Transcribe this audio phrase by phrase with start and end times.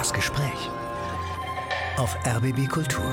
[0.00, 0.70] Das Gespräch
[1.98, 3.04] auf RBB Kultur.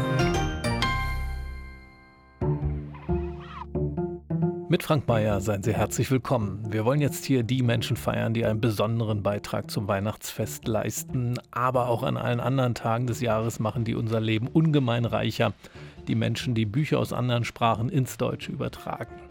[4.69, 6.63] Mit Frank Mayer seien Sie herzlich willkommen.
[6.71, 11.89] Wir wollen jetzt hier die Menschen feiern, die einen besonderen Beitrag zum Weihnachtsfest leisten, aber
[11.89, 15.51] auch an allen anderen Tagen des Jahres machen die unser Leben ungemein reicher.
[16.07, 19.26] Die Menschen, die Bücher aus anderen Sprachen ins Deutsche übertragen.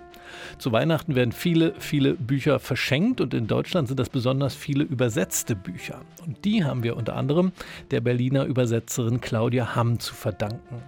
[0.58, 5.54] Zu Weihnachten werden viele, viele Bücher verschenkt und in Deutschland sind das besonders viele übersetzte
[5.56, 6.00] Bücher.
[6.26, 7.52] Und die haben wir unter anderem
[7.90, 10.82] der Berliner Übersetzerin Claudia Hamm zu verdanken.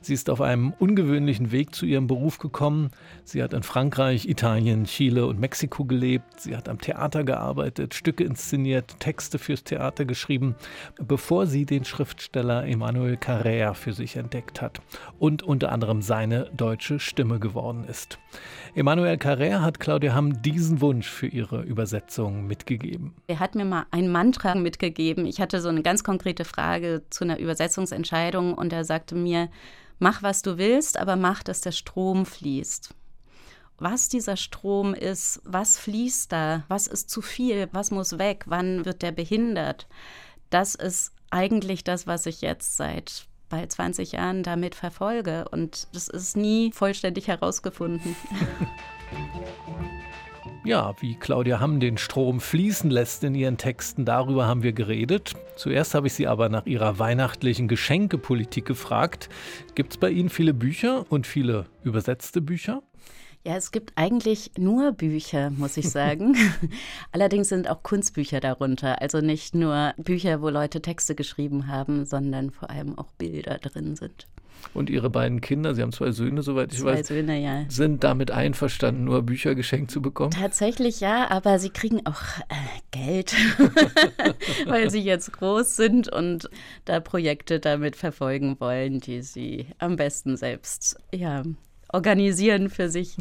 [0.00, 2.90] Sie ist auf einem ungewöhnlichen Weg zu ihrem Beruf gekommen.
[3.24, 6.40] Sie hat in Frankreich, Italien, Chile und Mexiko gelebt.
[6.40, 10.54] Sie hat am Theater gearbeitet, Stücke inszeniert, Texte fürs Theater geschrieben,
[11.00, 14.80] bevor sie den Schriftsteller Emmanuel Carrère für sich entdeckt hat
[15.18, 18.18] und unter anderem seine deutsche Stimme geworden ist.
[18.84, 23.14] Emmanuel Carrère hat Claudia Hamm diesen Wunsch für ihre Übersetzung mitgegeben.
[23.28, 25.24] Er hat mir mal ein Mantra mitgegeben.
[25.24, 29.48] Ich hatte so eine ganz konkrete Frage zu einer Übersetzungsentscheidung und er sagte mir,
[29.98, 32.94] mach was du willst, aber mach, dass der Strom fließt.
[33.78, 38.84] Was dieser Strom ist, was fließt da, was ist zu viel, was muss weg, wann
[38.84, 39.88] wird der behindert,
[40.50, 45.46] das ist eigentlich das, was ich jetzt seit bald 20 Jahren damit verfolge.
[45.50, 48.16] Und das ist nie vollständig herausgefunden.
[50.66, 55.34] Ja, wie Claudia Hamm den Strom fließen lässt in ihren Texten, darüber haben wir geredet.
[55.56, 59.28] Zuerst habe ich sie aber nach ihrer weihnachtlichen Geschenkepolitik gefragt.
[59.74, 62.82] Gibt es bei Ihnen viele Bücher und viele übersetzte Bücher?
[63.46, 66.34] Ja, es gibt eigentlich nur Bücher, muss ich sagen.
[67.12, 69.02] Allerdings sind auch Kunstbücher darunter.
[69.02, 73.96] Also nicht nur Bücher, wo Leute Texte geschrieben haben, sondern vor allem auch Bilder drin
[73.96, 74.28] sind.
[74.72, 77.66] Und Ihre beiden Kinder, Sie haben zwei Söhne, soweit ich zwei weiß, Söhne, ja.
[77.68, 80.30] sind damit einverstanden, nur Bücher geschenkt zu bekommen?
[80.30, 82.54] Tatsächlich ja, aber sie kriegen auch äh,
[82.92, 83.34] Geld,
[84.66, 86.48] weil sie jetzt groß sind und
[86.86, 91.42] da Projekte damit verfolgen wollen, die sie am besten selbst ja,
[91.94, 93.16] organisieren für sich.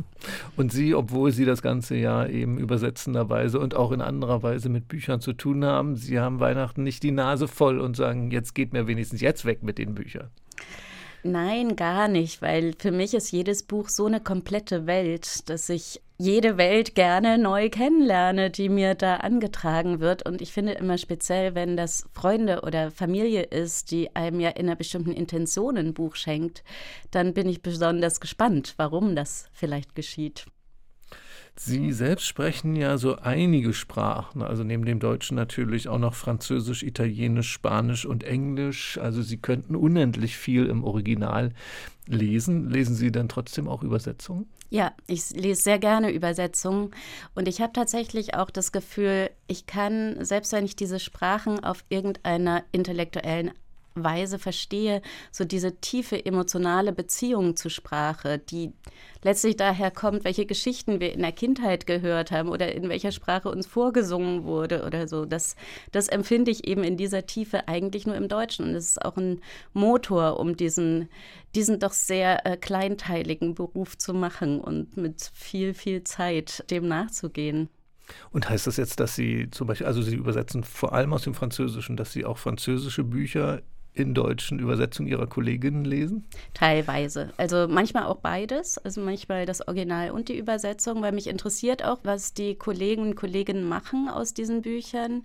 [0.58, 4.88] Und Sie, obwohl Sie das ganze Jahr eben übersetzenderweise und auch in anderer Weise mit
[4.88, 8.74] Büchern zu tun haben, Sie haben Weihnachten nicht die Nase voll und sagen, jetzt geht
[8.74, 10.30] mir wenigstens jetzt weg mit den Büchern.
[11.24, 16.02] Nein, gar nicht, weil für mich ist jedes Buch so eine komplette Welt, dass ich
[16.18, 20.26] jede Welt gerne neu kennenlerne, die mir da angetragen wird.
[20.26, 24.68] Und ich finde immer speziell, wenn das Freunde oder Familie ist, die einem ja in
[24.68, 26.64] einer bestimmten Intention ein Buch schenkt,
[27.12, 30.46] dann bin ich besonders gespannt, warum das vielleicht geschieht.
[31.56, 36.82] Sie selbst sprechen ja so einige Sprachen, also neben dem Deutschen natürlich auch noch Französisch,
[36.82, 38.98] Italienisch, Spanisch und Englisch.
[38.98, 41.54] Also Sie könnten unendlich viel im Original
[42.08, 42.70] lesen.
[42.70, 44.48] Lesen Sie dann trotzdem auch Übersetzungen?
[44.70, 46.92] Ja, ich lese sehr gerne Übersetzungen
[47.36, 51.84] und ich habe tatsächlich auch das Gefühl, ich kann, selbst wenn ich diese Sprachen auf
[51.90, 53.52] irgendeiner intellektuellen
[53.96, 58.72] Weise verstehe, so diese tiefe emotionale Beziehung zur Sprache, die
[59.24, 63.50] letztlich daher kommt, welche Geschichten wir in der Kindheit gehört haben oder in welcher Sprache
[63.50, 65.26] uns vorgesungen wurde oder so.
[65.26, 65.56] Das,
[65.92, 68.66] das empfinde ich eben in dieser Tiefe eigentlich nur im Deutschen.
[68.66, 69.42] Und es ist auch ein
[69.74, 71.10] Motor, um diesen,
[71.56, 77.70] diesen doch sehr äh, kleinteiligen Beruf zu machen und mit viel, viel Zeit dem nachzugehen.
[78.32, 81.34] Und heißt das jetzt, dass Sie zum Beispiel, also Sie übersetzen vor allem aus dem
[81.34, 83.62] Französischen, dass Sie auch französische Bücher
[83.94, 86.26] in deutschen Übersetzungen Ihrer Kolleginnen lesen?
[86.54, 87.32] Teilweise.
[87.38, 88.78] Also manchmal auch beides.
[88.78, 93.16] Also manchmal das Original und die Übersetzung, weil mich interessiert auch, was die Kollegen und
[93.16, 95.24] Kolleginnen machen aus diesen Büchern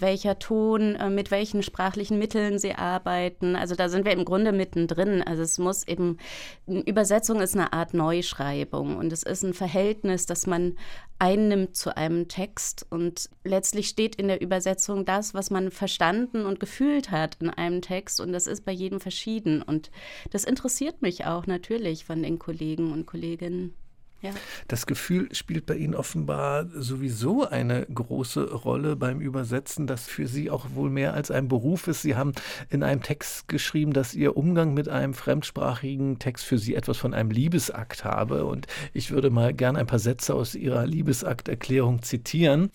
[0.00, 3.56] welcher Ton, äh, mit welchen sprachlichen Mitteln sie arbeiten.
[3.56, 5.22] Also da sind wir im Grunde mittendrin.
[5.22, 6.18] Also es muss eben,
[6.66, 10.76] Übersetzung ist eine Art Neuschreibung und es ist ein Verhältnis, das man
[11.18, 16.60] einnimmt zu einem Text und letztlich steht in der Übersetzung das, was man verstanden und
[16.60, 19.90] gefühlt hat in einem Text und das ist bei jedem verschieden und
[20.30, 23.74] das interessiert mich auch natürlich von den Kollegen und Kolleginnen.
[24.22, 24.32] Ja.
[24.68, 30.50] Das Gefühl spielt bei Ihnen offenbar sowieso eine große Rolle beim Übersetzen, das für Sie
[30.50, 32.02] auch wohl mehr als ein Beruf ist.
[32.02, 32.32] Sie haben
[32.68, 37.14] in einem Text geschrieben, dass Ihr Umgang mit einem fremdsprachigen Text für Sie etwas von
[37.14, 38.44] einem Liebesakt habe.
[38.44, 42.70] Und ich würde mal gern ein paar Sätze aus Ihrer Liebesakterklärung zitieren.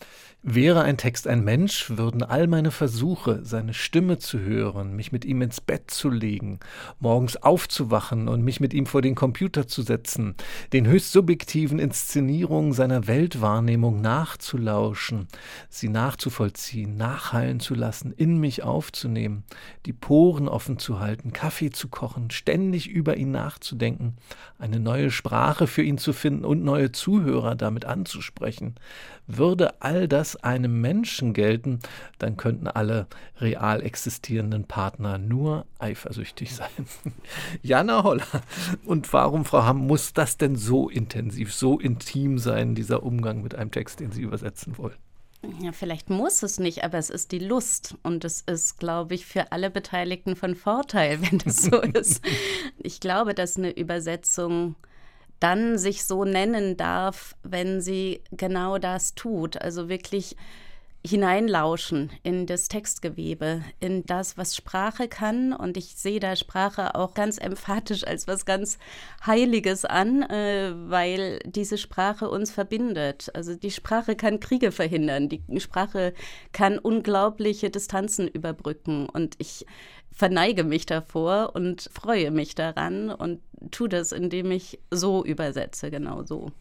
[0.48, 5.26] Wäre ein Text ein Mensch, würden all meine Versuche, seine Stimme zu hören, mich mit
[5.26, 6.60] ihm ins Bett zu legen,
[7.00, 10.36] morgens aufzuwachen und mich mit ihm vor den Computer zu setzen,
[10.72, 15.28] den höchst subjektiven subjektiven Inszenierung seiner Weltwahrnehmung nachzulauschen,
[15.68, 19.44] sie nachzuvollziehen, nachhallen zu lassen, in mich aufzunehmen,
[19.86, 24.16] die Poren offen zu halten, Kaffee zu kochen, ständig über ihn nachzudenken,
[24.60, 28.76] eine neue Sprache für ihn zu finden und neue Zuhörer damit anzusprechen.
[29.28, 31.80] Würde all das einem Menschen gelten,
[32.20, 33.08] dann könnten alle
[33.42, 36.70] real existierenden Partner nur eifersüchtig sein.
[37.62, 38.26] Jana Holler.
[38.86, 43.56] Und warum, Frau Hamm, muss das denn so intensiv, so intim sein, dieser Umgang mit
[43.56, 44.96] einem Text, den Sie übersetzen wollen?
[45.62, 49.26] Ja, vielleicht muss es nicht, aber es ist die Lust und es ist, glaube ich,
[49.26, 52.24] für alle Beteiligten von Vorteil, wenn das so ist.
[52.78, 54.76] Ich glaube, dass eine Übersetzung
[55.40, 59.62] dann sich so nennen darf, wenn sie genau das tut.
[59.62, 60.36] Also wirklich
[61.06, 65.54] hineinlauschen in das Textgewebe, in das, was Sprache kann.
[65.54, 68.80] Und ich sehe da Sprache auch ganz emphatisch als was ganz
[69.26, 73.30] Heiliges an, äh, weil diese Sprache uns verbindet.
[73.36, 76.14] Also die Sprache kann Kriege verhindern, die Sprache
[76.52, 79.08] kann unglaubliche Distanzen überbrücken.
[79.08, 79.66] Und ich
[80.12, 83.42] verneige mich davor und freue mich daran und
[83.72, 86.52] tue das, indem ich so übersetze, genau so.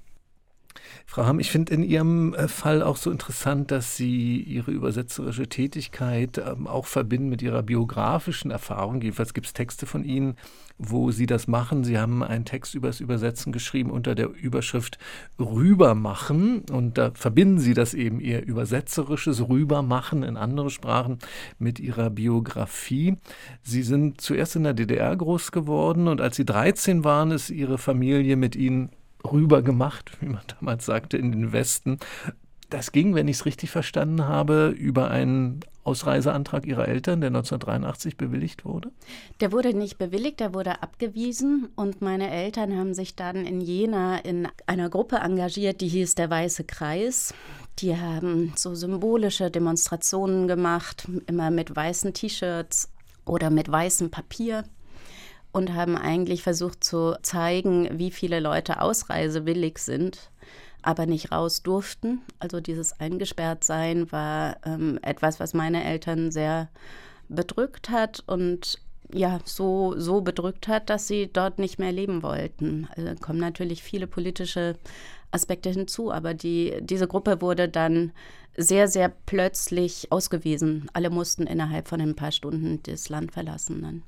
[1.06, 5.48] Frau Hamm, ich finde in Ihrem äh, Fall auch so interessant, dass Sie Ihre übersetzerische
[5.48, 9.00] Tätigkeit ähm, auch verbinden mit Ihrer biografischen Erfahrung.
[9.00, 10.36] Jedenfalls gibt es Texte von Ihnen,
[10.78, 11.84] wo Sie das machen.
[11.84, 14.98] Sie haben einen Text über das Übersetzen geschrieben unter der Überschrift
[15.38, 16.62] Rübermachen.
[16.70, 21.18] Und da verbinden Sie das eben Ihr übersetzerisches Rübermachen in andere Sprachen
[21.58, 23.16] mit Ihrer Biografie.
[23.62, 27.78] Sie sind zuerst in der DDR groß geworden und als Sie 13 waren, ist Ihre
[27.78, 28.90] Familie mit Ihnen
[29.30, 31.98] rüber gemacht, wie man damals sagte, in den Westen.
[32.70, 38.16] Das ging, wenn ich es richtig verstanden habe, über einen Ausreiseantrag Ihrer Eltern, der 1983
[38.16, 38.90] bewilligt wurde?
[39.40, 44.18] Der wurde nicht bewilligt, der wurde abgewiesen und meine Eltern haben sich dann in Jena
[44.18, 47.34] in einer Gruppe engagiert, die hieß der Weiße Kreis.
[47.78, 52.90] Die haben so symbolische Demonstrationen gemacht, immer mit weißen T-Shirts
[53.26, 54.64] oder mit weißem Papier
[55.54, 60.30] und haben eigentlich versucht zu zeigen, wie viele Leute ausreisewillig sind,
[60.82, 62.22] aber nicht raus durften.
[62.40, 66.70] Also dieses Eingesperrtsein war ähm, etwas, was meine Eltern sehr
[67.28, 68.80] bedrückt hat und
[69.12, 72.88] ja, so, so bedrückt hat, dass sie dort nicht mehr leben wollten.
[72.96, 74.74] Also kommen natürlich viele politische
[75.30, 78.10] Aspekte hinzu, aber die, diese Gruppe wurde dann
[78.56, 80.90] sehr, sehr plötzlich ausgewiesen.
[80.94, 84.02] Alle mussten innerhalb von ein paar Stunden das Land verlassen dann.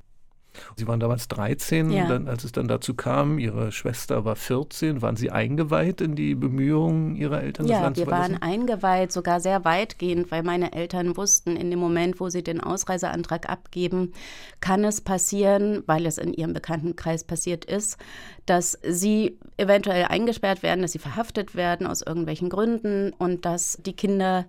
[0.75, 2.07] Sie waren damals 13, ja.
[2.07, 3.39] dann, als es dann dazu kam.
[3.39, 5.01] Ihre Schwester war 14.
[5.01, 7.67] Waren Sie eingeweiht in die Bemühungen Ihrer Eltern?
[7.67, 12.29] Ja, wir waren eingeweiht, sogar sehr weitgehend, weil meine Eltern wussten, in dem Moment, wo
[12.29, 14.13] sie den Ausreiseantrag abgeben,
[14.61, 17.97] kann es passieren, weil es in ihrem Bekanntenkreis passiert ist,
[18.45, 23.93] dass sie eventuell eingesperrt werden, dass sie verhaftet werden aus irgendwelchen Gründen und dass die
[23.93, 24.45] Kinder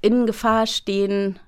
[0.00, 1.38] in Gefahr stehen,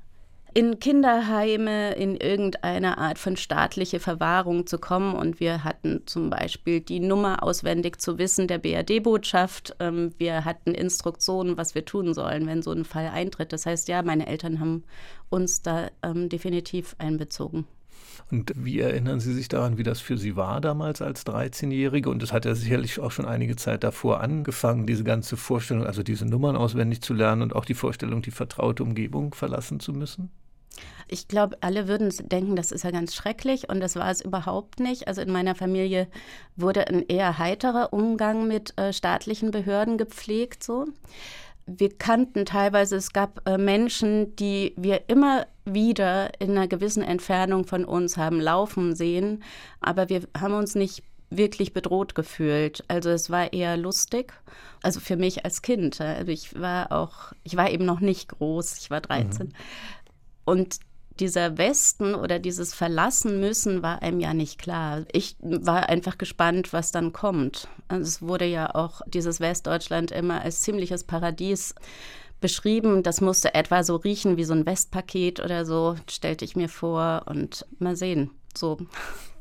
[0.54, 5.14] in Kinderheime, in irgendeine Art von staatliche Verwahrung zu kommen.
[5.14, 9.76] Und wir hatten zum Beispiel die Nummer auswendig zu wissen der BRD-Botschaft.
[9.80, 13.52] Ähm, wir hatten Instruktionen, was wir tun sollen, wenn so ein Fall eintritt.
[13.52, 14.84] Das heißt, ja, meine Eltern haben
[15.28, 17.66] uns da ähm, definitiv einbezogen.
[18.30, 22.08] Und wie erinnern Sie sich daran, wie das für Sie war damals als 13-Jährige?
[22.08, 26.02] Und es hat ja sicherlich auch schon einige Zeit davor angefangen, diese ganze Vorstellung, also
[26.02, 30.30] diese Nummern auswendig zu lernen und auch die Vorstellung, die vertraute Umgebung verlassen zu müssen?
[31.08, 34.78] Ich glaube, alle würden denken, das ist ja ganz schrecklich und das war es überhaupt
[34.78, 35.08] nicht.
[35.08, 36.06] Also in meiner Familie
[36.56, 40.86] wurde ein eher heiterer Umgang mit äh, staatlichen Behörden gepflegt so.
[41.66, 47.64] Wir kannten teilweise, es gab äh, Menschen, die wir immer wieder in einer gewissen Entfernung
[47.66, 49.42] von uns haben laufen sehen,
[49.80, 52.84] aber wir haben uns nicht wirklich bedroht gefühlt.
[52.88, 54.32] Also es war eher lustig.
[54.82, 56.00] Also für mich als Kind.
[56.00, 59.46] Also ich war auch, ich war eben noch nicht groß, ich war 13.
[59.46, 59.52] Mhm.
[60.44, 60.80] Und
[61.20, 65.04] dieser Westen oder dieses Verlassen müssen war einem ja nicht klar.
[65.12, 67.68] Ich war einfach gespannt, was dann kommt.
[67.88, 71.74] Also es wurde ja auch dieses Westdeutschland immer als ziemliches Paradies
[72.40, 73.02] beschrieben.
[73.02, 77.22] Das musste etwa so riechen wie so ein Westpaket oder so, stellte ich mir vor
[77.26, 78.30] und mal sehen.
[78.56, 78.78] So.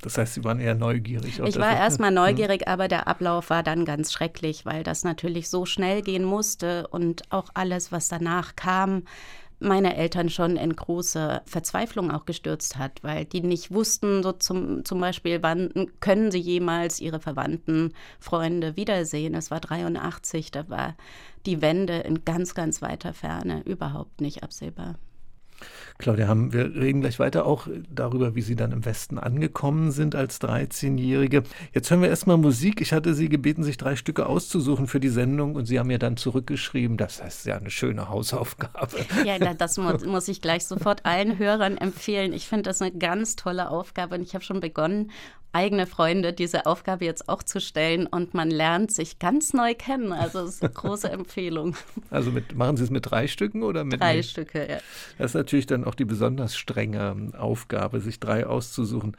[0.01, 1.39] Das heißt, Sie waren eher neugierig.
[1.39, 5.65] Ich war erstmal neugierig, aber der Ablauf war dann ganz schrecklich, weil das natürlich so
[5.65, 9.03] schnell gehen musste und auch alles, was danach kam,
[9.59, 14.85] meine Eltern schon in große Verzweiflung auch gestürzt hat, weil die nicht wussten, so zum,
[14.85, 19.35] zum Beispiel, wann können sie jemals ihre Verwandten, Freunde wiedersehen.
[19.35, 20.95] Es war 83, da war
[21.45, 24.95] die Wende in ganz, ganz weiter Ferne überhaupt nicht absehbar.
[25.97, 30.15] Claudia, haben wir reden gleich weiter auch darüber, wie Sie dann im Westen angekommen sind
[30.15, 31.43] als 13-Jährige.
[31.73, 32.79] Jetzt hören wir erstmal Musik.
[32.79, 35.99] Ich hatte Sie gebeten, sich drei Stücke auszusuchen für die Sendung und Sie haben mir
[35.99, 38.97] dann zurückgeschrieben, das heißt ja eine schöne Hausaufgabe.
[39.25, 42.33] Ja, das muss ich gleich sofort allen Hörern empfehlen.
[42.33, 45.11] Ich finde das eine ganz tolle Aufgabe und ich habe schon begonnen,
[45.51, 50.11] eigene Freunde diese Aufgabe jetzt auch zu stellen und man lernt sich ganz neu kennen.
[50.11, 51.75] Also es ist eine große Empfehlung.
[52.11, 53.99] Also mit, machen Sie es mit drei Stücken oder mit?
[53.99, 54.31] Drei nicht?
[54.31, 54.77] Stücke, ja.
[55.17, 59.17] Das ist natürlich dann auch die besonders strenge Aufgabe, sich drei auszusuchen.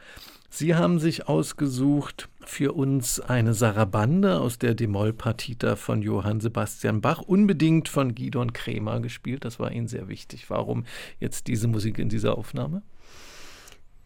[0.49, 7.21] Sie haben sich ausgesucht für uns eine Sarabande aus der Demoll-Partita von Johann Sebastian Bach,
[7.21, 9.43] unbedingt von Gidon Kremer gespielt.
[9.43, 10.49] Das war Ihnen sehr wichtig.
[10.49, 10.85] Warum
[11.19, 12.81] jetzt diese Musik in dieser Aufnahme?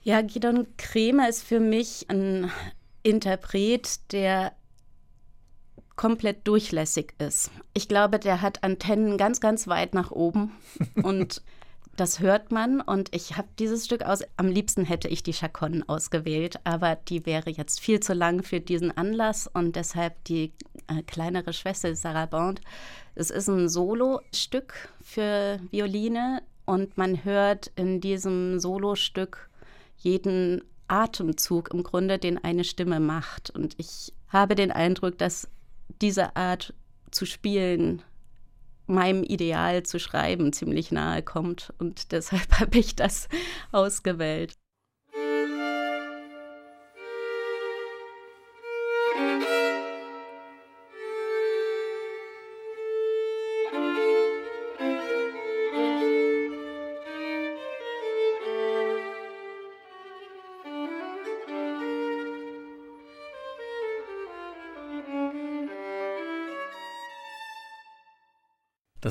[0.02, 2.52] Ja, Gidon Kremer ist für mich ein
[3.04, 4.52] Interpret, der
[5.96, 7.52] komplett durchlässig ist.
[7.76, 10.52] Ich glaube, der hat Antennen ganz, ganz weit nach oben
[11.04, 11.44] und
[11.96, 14.22] das hört man und ich habe dieses Stück aus.
[14.38, 18.60] Am liebsten hätte ich die Chaconne ausgewählt, aber die wäre jetzt viel zu lang für
[18.60, 20.52] diesen Anlass und deshalb die
[20.88, 22.62] äh, kleinere Schwester Sarah Bond.
[23.16, 29.50] Es ist ein Solo-Stück für Violine und man hört in diesem Solostück
[29.98, 33.50] jeden Atemzug im Grunde, den eine Stimme macht.
[33.52, 35.48] Und ich habe den Eindruck, dass
[36.02, 36.74] diese Art
[37.12, 38.02] zu spielen
[38.88, 41.74] meinem Ideal zu schreiben ziemlich nahe kommt.
[41.80, 43.28] Und deshalb habe ich das
[43.72, 44.54] ausgewählt.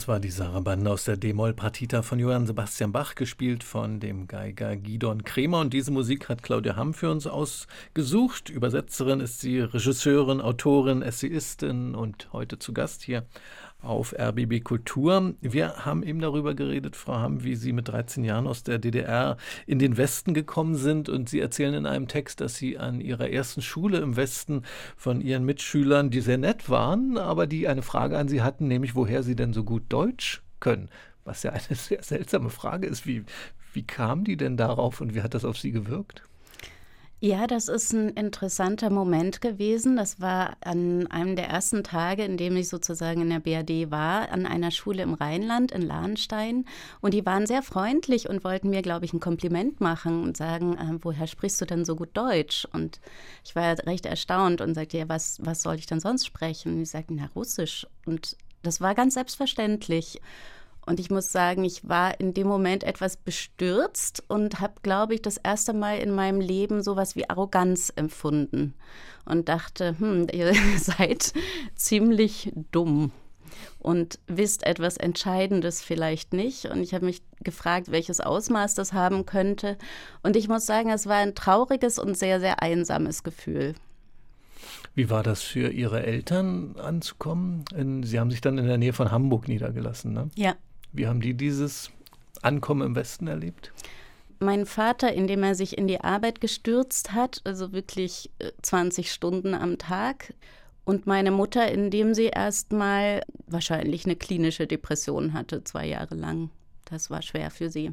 [0.04, 4.76] Das war die Sarabande aus der D-Moll-Partita von Johann Sebastian Bach, gespielt von dem Geiger
[4.76, 5.60] Gidon Kremer.
[5.60, 8.50] Und diese Musik hat Claudia Hamm für uns ausgesucht.
[8.50, 13.24] Übersetzerin ist sie, Regisseurin, Autorin, Essayistin und heute zu Gast hier
[13.80, 15.34] auf RBB Kultur.
[15.40, 19.36] Wir haben eben darüber geredet, Frau Hamm, wie Sie mit 13 Jahren aus der DDR
[19.66, 21.08] in den Westen gekommen sind.
[21.08, 24.62] Und Sie erzählen in einem Text, dass Sie an Ihrer ersten Schule im Westen
[24.96, 28.94] von Ihren Mitschülern, die sehr nett waren, aber die eine Frage an Sie hatten, nämlich
[28.94, 30.88] woher Sie denn so gut Deutsch können.
[31.24, 33.06] Was ja eine sehr seltsame Frage ist.
[33.06, 33.24] Wie,
[33.72, 36.22] wie kam die denn darauf und wie hat das auf Sie gewirkt?
[37.24, 39.96] Ja, das ist ein interessanter Moment gewesen.
[39.96, 44.30] Das war an einem der ersten Tage, in dem ich sozusagen in der BRD war,
[44.30, 46.66] an einer Schule im Rheinland in Lahnstein.
[47.00, 50.76] Und die waren sehr freundlich und wollten mir, glaube ich, ein Kompliment machen und sagen,
[50.76, 52.68] äh, woher sprichst du denn so gut Deutsch?
[52.74, 53.00] Und
[53.42, 56.72] ich war recht erstaunt und sagte, ja, was, was soll ich denn sonst sprechen?
[56.72, 57.86] Und die sagten, na, Russisch.
[58.04, 60.20] Und das war ganz selbstverständlich.
[60.86, 65.22] Und ich muss sagen, ich war in dem Moment etwas bestürzt und habe, glaube ich,
[65.22, 68.74] das erste Mal in meinem Leben sowas wie Arroganz empfunden
[69.24, 71.32] und dachte, hm, ihr seid
[71.74, 73.12] ziemlich dumm
[73.78, 76.66] und wisst etwas Entscheidendes vielleicht nicht.
[76.66, 79.76] Und ich habe mich gefragt, welches Ausmaß das haben könnte.
[80.22, 83.74] Und ich muss sagen, es war ein trauriges und sehr, sehr einsames Gefühl.
[84.94, 87.64] Wie war das für Ihre Eltern anzukommen?
[88.04, 90.30] Sie haben sich dann in der Nähe von Hamburg niedergelassen, ne?
[90.36, 90.54] Ja.
[90.94, 91.90] Wie haben die dieses
[92.40, 93.72] Ankommen im Westen erlebt?
[94.38, 98.30] Mein Vater, indem er sich in die Arbeit gestürzt hat, also wirklich
[98.62, 100.34] 20 äh, Stunden am Tag.
[100.84, 106.50] Und meine Mutter, indem sie erstmal wahrscheinlich eine klinische Depression hatte, zwei Jahre lang.
[106.84, 107.92] Das war schwer für sie.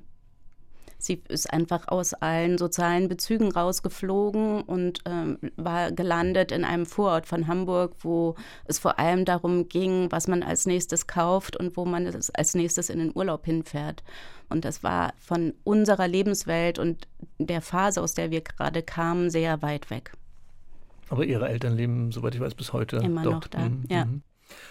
[1.03, 7.25] Sie ist einfach aus allen sozialen Bezügen rausgeflogen und ähm, war gelandet in einem Vorort
[7.25, 11.86] von Hamburg, wo es vor allem darum ging, was man als nächstes kauft und wo
[11.86, 14.03] man als nächstes in den Urlaub hinfährt.
[14.50, 17.08] Und das war von unserer Lebenswelt und
[17.39, 20.12] der Phase, aus der wir gerade kamen, sehr weit weg.
[21.10, 23.36] Aber Ihre Eltern leben, soweit ich weiß, bis heute Immer dort.
[23.36, 23.84] noch da, mhm.
[23.89, 24.05] ja.
[24.05, 24.22] Mhm.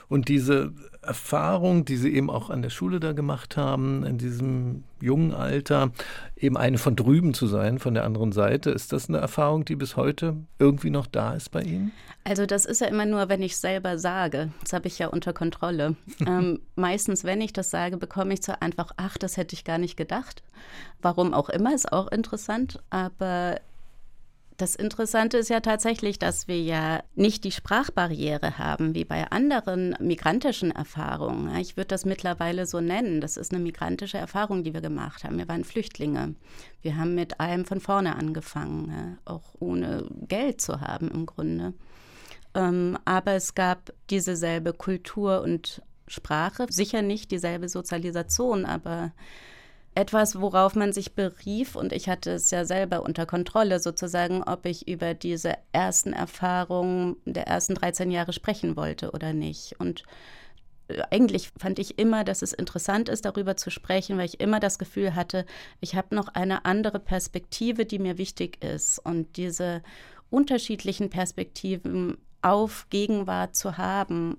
[0.08, 0.72] Und diese
[1.02, 5.92] Erfahrung, die Sie eben auch an der Schule da gemacht haben, in diesem jungen Alter,
[6.36, 9.76] eben eine von drüben zu sein, von der anderen Seite, ist das eine Erfahrung, die
[9.76, 11.92] bis heute irgendwie noch da ist bei Ihnen?
[12.24, 14.52] Also das ist ja immer nur, wenn ich selber sage.
[14.60, 15.96] Das habe ich ja unter Kontrolle.
[16.26, 19.78] ähm, meistens, wenn ich das sage, bekomme ich zwar einfach, ach, das hätte ich gar
[19.78, 20.42] nicht gedacht.
[21.00, 22.78] Warum auch immer, ist auch interessant.
[22.90, 23.56] Aber
[24.60, 29.96] das Interessante ist ja tatsächlich, dass wir ja nicht die Sprachbarriere haben, wie bei anderen
[30.00, 31.56] migrantischen Erfahrungen.
[31.56, 33.22] Ich würde das mittlerweile so nennen.
[33.22, 35.38] Das ist eine migrantische Erfahrung, die wir gemacht haben.
[35.38, 36.34] Wir waren Flüchtlinge.
[36.82, 41.72] Wir haben mit allem von vorne angefangen, auch ohne Geld zu haben im Grunde.
[42.54, 49.12] Ähm, aber es gab diese selbe Kultur und Sprache, sicher nicht dieselbe Sozialisation, aber
[49.94, 51.76] etwas, worauf man sich berief.
[51.76, 57.16] Und ich hatte es ja selber unter Kontrolle sozusagen, ob ich über diese ersten Erfahrungen
[57.24, 59.78] der ersten 13 Jahre sprechen wollte oder nicht.
[59.78, 60.04] Und
[60.88, 64.60] äh, eigentlich fand ich immer, dass es interessant ist, darüber zu sprechen, weil ich immer
[64.60, 65.44] das Gefühl hatte,
[65.80, 68.98] ich habe noch eine andere Perspektive, die mir wichtig ist.
[69.00, 69.82] Und diese
[70.30, 74.38] unterschiedlichen Perspektiven auf Gegenwart zu haben,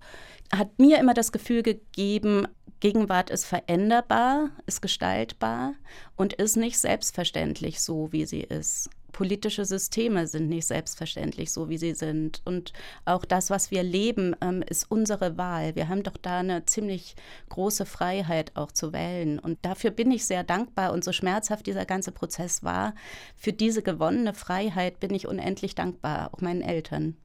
[0.53, 2.47] hat mir immer das Gefühl gegeben,
[2.81, 5.75] Gegenwart ist veränderbar, ist gestaltbar
[6.15, 8.89] und ist nicht selbstverständlich so, wie sie ist.
[9.11, 12.41] Politische Systeme sind nicht selbstverständlich so, wie sie sind.
[12.43, 12.73] Und
[13.05, 15.75] auch das, was wir leben, ähm, ist unsere Wahl.
[15.75, 17.15] Wir haben doch da eine ziemlich
[17.49, 19.37] große Freiheit auch zu wählen.
[19.37, 20.91] Und dafür bin ich sehr dankbar.
[20.91, 22.95] Und so schmerzhaft dieser ganze Prozess war,
[23.35, 27.15] für diese gewonnene Freiheit bin ich unendlich dankbar, auch meinen Eltern.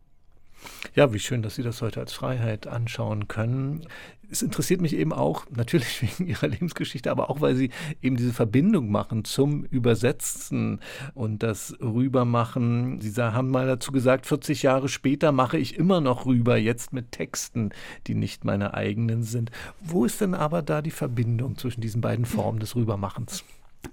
[0.95, 3.87] Ja, wie schön, dass Sie das heute als Freiheit anschauen können.
[4.29, 7.71] Es interessiert mich eben auch, natürlich wegen Ihrer Lebensgeschichte, aber auch, weil Sie
[8.03, 10.81] eben diese Verbindung machen zum Übersetzen
[11.15, 13.01] und das Rübermachen.
[13.01, 17.13] Sie haben mal dazu gesagt, 40 Jahre später mache ich immer noch rüber, jetzt mit
[17.13, 17.71] Texten,
[18.07, 19.51] die nicht meine eigenen sind.
[19.81, 23.45] Wo ist denn aber da die Verbindung zwischen diesen beiden Formen des Rübermachens?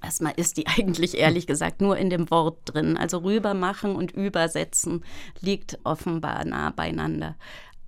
[0.01, 2.97] Erstmal ist die eigentlich ehrlich gesagt nur in dem Wort drin.
[2.97, 5.03] Also rübermachen und übersetzen
[5.41, 7.35] liegt offenbar nah beieinander.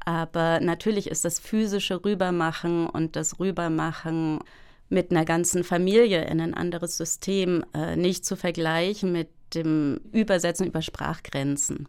[0.06, 4.40] Aber natürlich ist das physische Rübermachen und das Rübermachen
[4.88, 10.68] mit einer ganzen Familie in ein anderes System äh, nicht zu vergleichen mit dem Übersetzen
[10.68, 11.88] über Sprachgrenzen.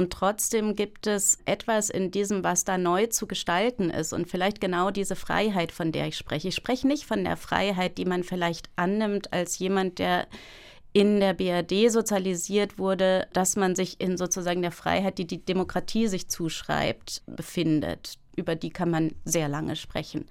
[0.00, 4.58] Und trotzdem gibt es etwas in diesem, was da neu zu gestalten ist und vielleicht
[4.58, 6.48] genau diese Freiheit, von der ich spreche.
[6.48, 10.26] Ich spreche nicht von der Freiheit, die man vielleicht annimmt als jemand, der
[10.94, 16.06] in der BRD sozialisiert wurde, dass man sich in sozusagen der Freiheit, die die Demokratie
[16.06, 18.14] sich zuschreibt, befindet.
[18.36, 20.26] Über die kann man sehr lange sprechen.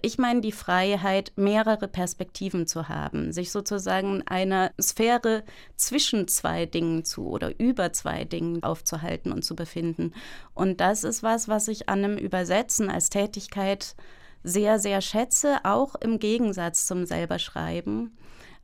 [0.00, 5.42] Ich meine die Freiheit, mehrere Perspektiven zu haben, sich sozusagen einer Sphäre
[5.76, 10.12] zwischen zwei Dingen zu oder über zwei Dingen aufzuhalten und zu befinden.
[10.54, 13.96] Und das ist was, was ich an einem Übersetzen als Tätigkeit
[14.44, 18.12] sehr, sehr schätze, auch im Gegensatz zum selber Schreiben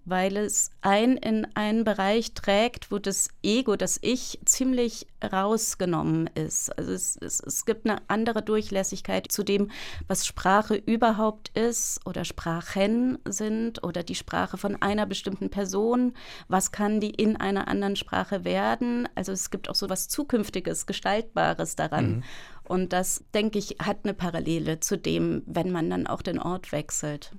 [0.05, 6.77] weil es ein in einen Bereich trägt, wo das Ego, das Ich, ziemlich rausgenommen ist.
[6.77, 9.71] Also es, es, es gibt eine andere Durchlässigkeit zu dem,
[10.07, 16.15] was Sprache überhaupt ist oder Sprachen sind oder die Sprache von einer bestimmten Person.
[16.49, 19.09] Was kann die in einer anderen Sprache werden?
[19.15, 22.17] Also es gibt auch so was Zukünftiges, Gestaltbares daran.
[22.17, 22.23] Mhm.
[22.67, 26.73] Und das, denke ich, hat eine Parallele zu dem, wenn man dann auch den Ort
[26.73, 27.33] wechselt.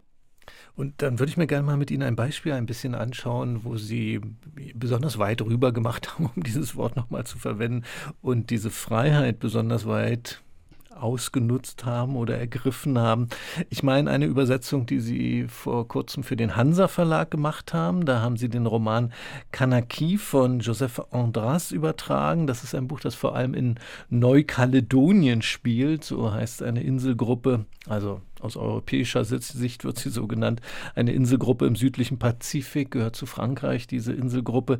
[0.76, 3.78] Und dann würde ich mir gerne mal mit Ihnen ein Beispiel ein bisschen anschauen, wo
[3.78, 4.22] Sie
[4.74, 7.84] besonders weit rüber gemacht haben, um dieses Wort nochmal zu verwenden,
[8.22, 10.42] und diese Freiheit besonders weit
[10.96, 13.28] ausgenutzt haben oder ergriffen haben.
[13.70, 18.06] Ich meine eine Übersetzung, die Sie vor kurzem für den Hansa Verlag gemacht haben.
[18.06, 19.12] Da haben Sie den Roman
[19.52, 22.48] Kanaki von Joseph Andras übertragen.
[22.48, 23.76] Das ist ein Buch, das vor allem in
[24.10, 26.04] Neukaledonien spielt.
[26.04, 30.62] So heißt eine Inselgruppe, also aus europäischer Sicht wird sie so genannt,
[30.94, 34.80] eine Inselgruppe im südlichen Pazifik, gehört zu Frankreich, diese Inselgruppe.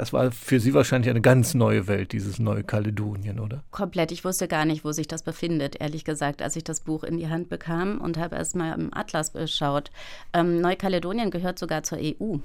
[0.00, 3.62] Das war für Sie wahrscheinlich eine ganz neue Welt, dieses Neukaledonien, oder?
[3.70, 4.12] Komplett.
[4.12, 7.18] Ich wusste gar nicht, wo sich das befindet, ehrlich gesagt, als ich das Buch in
[7.18, 9.90] die Hand bekam und habe erst mal im Atlas geschaut.
[10.32, 12.38] Ähm, Neukaledonien gehört sogar zur EU,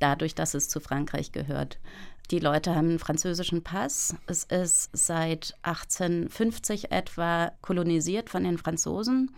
[0.00, 1.78] dadurch, dass es zu Frankreich gehört.
[2.30, 4.14] Die Leute haben einen französischen Pass.
[4.26, 9.30] Es ist seit 1850 etwa kolonisiert von den Franzosen.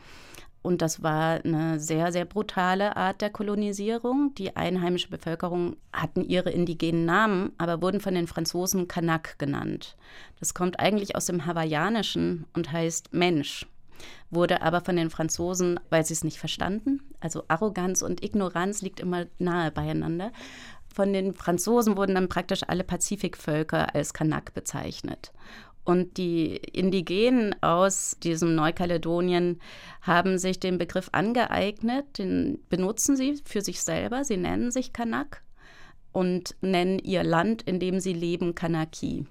[0.64, 4.34] Und das war eine sehr, sehr brutale Art der Kolonisierung.
[4.36, 9.94] Die einheimische Bevölkerung hatten ihre indigenen Namen, aber wurden von den Franzosen Kanak genannt.
[10.40, 13.66] Das kommt eigentlich aus dem Hawaiianischen und heißt Mensch
[14.30, 18.98] wurde aber von den Franzosen, weil sie es nicht verstanden, also Arroganz und Ignoranz liegt
[18.98, 20.32] immer nahe beieinander,
[20.92, 25.32] von den Franzosen wurden dann praktisch alle Pazifikvölker als Kanak bezeichnet.
[25.84, 29.60] Und die Indigenen aus diesem Neukaledonien
[30.00, 34.24] haben sich den Begriff angeeignet, den benutzen sie für sich selber.
[34.24, 35.42] Sie nennen sich Kanak
[36.12, 39.26] und nennen ihr Land, in dem sie leben, Kanaki.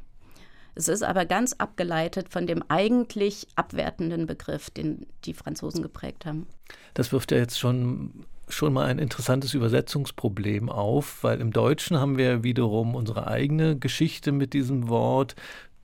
[0.75, 6.47] Es ist aber ganz abgeleitet von dem eigentlich abwertenden Begriff, den die Franzosen geprägt haben.
[6.93, 12.17] Das wirft ja jetzt schon schon mal ein interessantes Übersetzungsproblem auf, weil im Deutschen haben
[12.17, 15.35] wir wiederum unsere eigene Geschichte mit diesem Wort.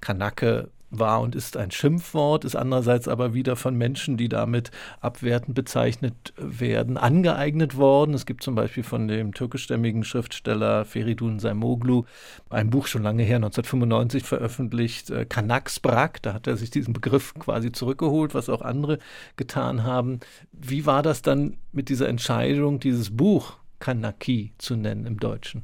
[0.02, 5.56] Kanake war und ist ein Schimpfwort, ist andererseits aber wieder von Menschen, die damit abwertend
[5.56, 8.14] bezeichnet werden, angeeignet worden.
[8.14, 12.06] Es gibt zum Beispiel von dem türkischstämmigen Schriftsteller Feridun Saimoglu
[12.50, 16.22] ein Buch schon lange her, 1995 veröffentlicht, äh, Kanaksbrak.
[16.22, 18.98] Da hat er sich diesen Begriff quasi zurückgeholt, was auch andere
[19.38, 20.20] getan haben.
[20.52, 25.64] Wie war das dann mit dieser Entscheidung, dieses Buch Kanaki zu nennen im Deutschen?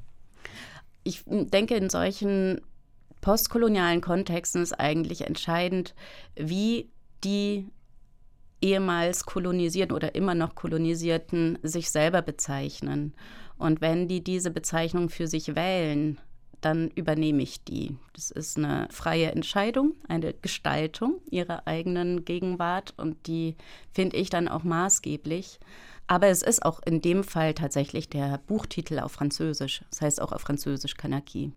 [1.03, 2.61] Ich denke, in solchen
[3.25, 5.95] postkolonialen Kontexten ist eigentlich entscheidend,
[6.35, 6.91] wie
[7.23, 7.67] die
[8.61, 13.15] ehemals kolonisierten oder immer noch kolonisierten sich selber bezeichnen.
[13.57, 16.19] Und wenn die diese Bezeichnung für sich wählen,
[16.61, 17.97] dann übernehme ich die.
[18.13, 23.55] Das ist eine freie Entscheidung, eine Gestaltung ihrer eigenen Gegenwart und die
[23.91, 25.59] finde ich dann auch maßgeblich.
[26.07, 29.83] Aber es ist auch in dem Fall tatsächlich der Buchtitel auf Französisch.
[29.89, 31.51] Das heißt auch auf Französisch Kanaki.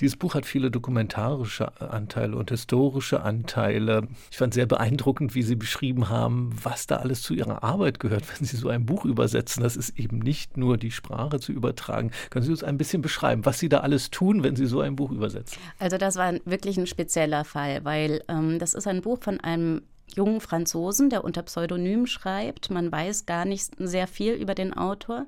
[0.00, 4.08] Dieses Buch hat viele dokumentarische Anteile und historische Anteile.
[4.30, 8.24] Ich fand sehr beeindruckend, wie Sie beschrieben haben, was da alles zu Ihrer Arbeit gehört,
[8.38, 9.62] wenn Sie so ein Buch übersetzen.
[9.62, 12.10] Das ist eben nicht nur die Sprache zu übertragen.
[12.30, 14.96] Können Sie uns ein bisschen beschreiben, was Sie da alles tun, wenn Sie so ein
[14.96, 15.58] Buch übersetzen?
[15.78, 19.82] Also das war wirklich ein spezieller Fall, weil ähm, das ist ein Buch von einem
[20.14, 22.70] jungen Franzosen, der unter Pseudonym schreibt.
[22.70, 25.26] Man weiß gar nicht sehr viel über den Autor.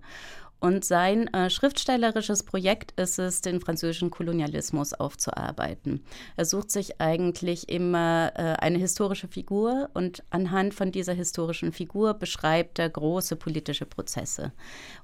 [0.59, 6.03] Und sein äh, schriftstellerisches Projekt ist es, den französischen Kolonialismus aufzuarbeiten.
[6.37, 12.15] Er sucht sich eigentlich immer äh, eine historische Figur und anhand von dieser historischen Figur
[12.15, 14.53] beschreibt er große politische Prozesse.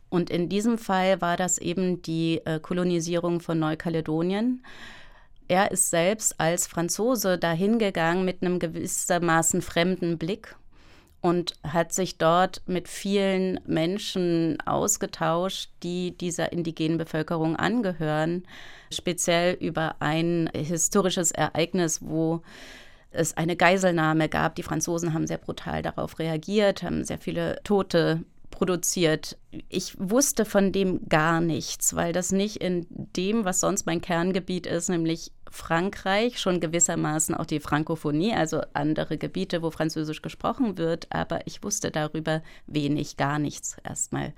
[0.08, 4.62] Und in diesem Fall war das eben die äh, Kolonisierung von Neukaledonien
[5.48, 10.56] er ist selbst als Franzose dahingegangen mit einem gewissermaßen fremden Blick
[11.22, 18.44] und hat sich dort mit vielen Menschen ausgetauscht, die dieser indigenen Bevölkerung angehören,
[18.92, 22.42] speziell über ein historisches Ereignis, wo
[23.12, 24.56] es eine Geiselnahme gab.
[24.56, 29.36] Die Franzosen haben sehr brutal darauf reagiert, haben sehr viele Tote produziert.
[29.68, 34.68] Ich wusste von dem gar nichts, weil das nicht in dem, was sonst mein Kerngebiet
[34.68, 41.06] ist, nämlich Frankreich schon gewissermaßen auch die Frankophonie, also andere Gebiete, wo Französisch gesprochen wird,
[41.10, 44.32] aber ich wusste darüber wenig, gar nichts erstmal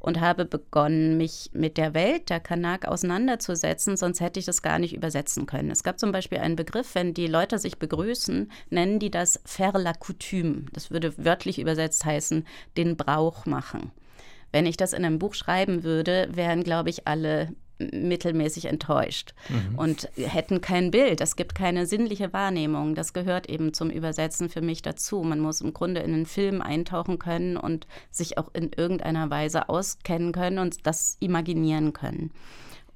[0.00, 4.78] und habe begonnen, mich mit der Welt der Kanak auseinanderzusetzen, sonst hätte ich das gar
[4.78, 5.70] nicht übersetzen können.
[5.70, 9.78] Es gab zum Beispiel einen Begriff, wenn die Leute sich begrüßen, nennen die das faire
[9.78, 10.66] la coutume.
[10.72, 13.92] Das würde wörtlich übersetzt heißen, den Brauch machen.
[14.52, 17.48] Wenn ich das in einem Buch schreiben würde, wären, glaube ich, alle
[17.78, 19.78] mittelmäßig enttäuscht mhm.
[19.78, 21.20] und hätten kein Bild.
[21.20, 22.94] Es gibt keine sinnliche Wahrnehmung.
[22.94, 25.22] Das gehört eben zum Übersetzen für mich dazu.
[25.22, 29.68] Man muss im Grunde in einen Film eintauchen können und sich auch in irgendeiner Weise
[29.68, 32.30] auskennen können und das imaginieren können.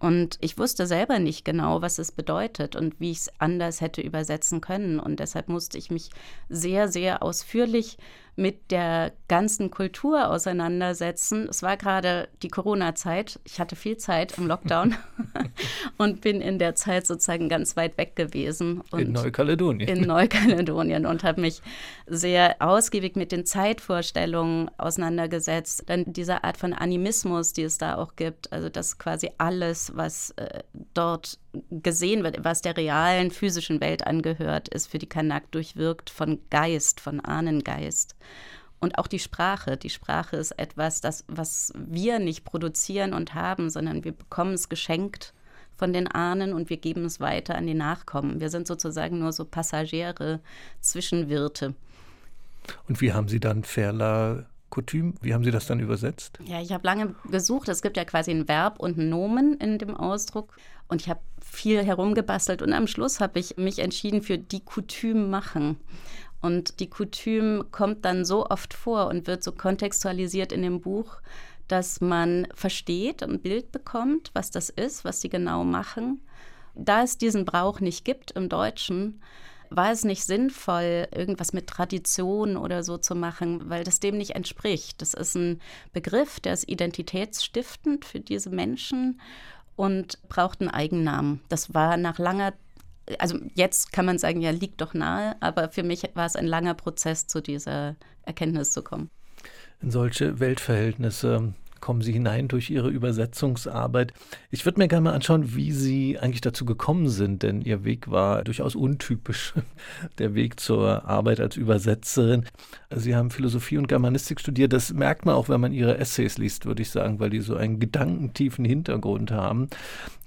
[0.01, 4.01] Und ich wusste selber nicht genau, was es bedeutet und wie ich es anders hätte
[4.01, 4.99] übersetzen können.
[4.99, 6.09] Und deshalb musste ich mich
[6.49, 7.99] sehr, sehr ausführlich
[8.37, 11.49] mit der ganzen Kultur auseinandersetzen.
[11.49, 13.39] Es war gerade die Corona-Zeit.
[13.45, 14.95] Ich hatte viel Zeit im Lockdown
[15.99, 18.83] und bin in der Zeit sozusagen ganz weit weg gewesen.
[18.93, 19.89] in Neukaledonien.
[19.89, 21.61] In Neukaledonien und habe mich
[22.07, 25.85] sehr ausgiebig mit den Zeitvorstellungen auseinandergesetzt.
[25.87, 28.53] Dann diese Art von Animismus, die es da auch gibt.
[28.53, 30.63] Also dass quasi alles, was äh,
[30.95, 31.39] dort
[31.71, 37.01] gesehen wird, was der realen physischen Welt angehört, ist für die Kanak durchwirkt von Geist,
[37.01, 38.17] von Ahnengeist.
[38.81, 39.77] Und auch die Sprache.
[39.77, 44.69] Die Sprache ist etwas, das, was wir nicht produzieren und haben, sondern wir bekommen es
[44.69, 45.35] geschenkt
[45.77, 48.41] von den Ahnen und wir geben es weiter an die Nachkommen.
[48.41, 50.41] Wir sind sozusagen nur so Passagiere,
[50.81, 51.75] Zwischenwirte.
[52.89, 56.39] Und wie haben Sie dann Ferla Coutume, wie haben Sie das dann übersetzt?
[56.45, 57.69] Ja, ich habe lange gesucht.
[57.69, 60.57] Es gibt ja quasi ein Verb und ein Nomen in dem Ausdruck.
[60.89, 65.27] Und ich habe viel herumgebastelt und am Schluss habe ich mich entschieden für die Coutume
[65.27, 65.77] machen.
[66.41, 71.21] Und die Coutume kommt dann so oft vor und wird so kontextualisiert in dem Buch,
[71.69, 76.21] dass man versteht, ein Bild bekommt, was das ist, was sie genau machen.
[76.75, 79.21] Da es diesen Brauch nicht gibt im Deutschen,
[79.71, 84.35] war es nicht sinnvoll, irgendwas mit Tradition oder so zu machen, weil das dem nicht
[84.35, 85.01] entspricht.
[85.01, 85.61] Das ist ein
[85.93, 89.21] Begriff, der ist identitätsstiftend für diese Menschen
[89.77, 91.41] und braucht einen Eigennamen.
[91.49, 92.53] Das war nach langer
[93.19, 96.47] also jetzt kann man sagen, ja, liegt doch nahe, aber für mich war es ein
[96.47, 99.11] langer Prozess, zu dieser Erkenntnis zu kommen.
[99.81, 104.13] In solche Weltverhältnisse kommen Sie hinein durch Ihre Übersetzungsarbeit.
[104.51, 108.11] Ich würde mir gerne mal anschauen, wie Sie eigentlich dazu gekommen sind, denn Ihr Weg
[108.11, 109.55] war durchaus untypisch,
[110.19, 112.45] der Weg zur Arbeit als Übersetzerin.
[112.95, 114.73] Sie haben Philosophie und Germanistik studiert.
[114.73, 117.57] Das merkt man auch, wenn man Ihre Essays liest, würde ich sagen, weil die so
[117.57, 119.69] einen gedankentiefen Hintergrund haben.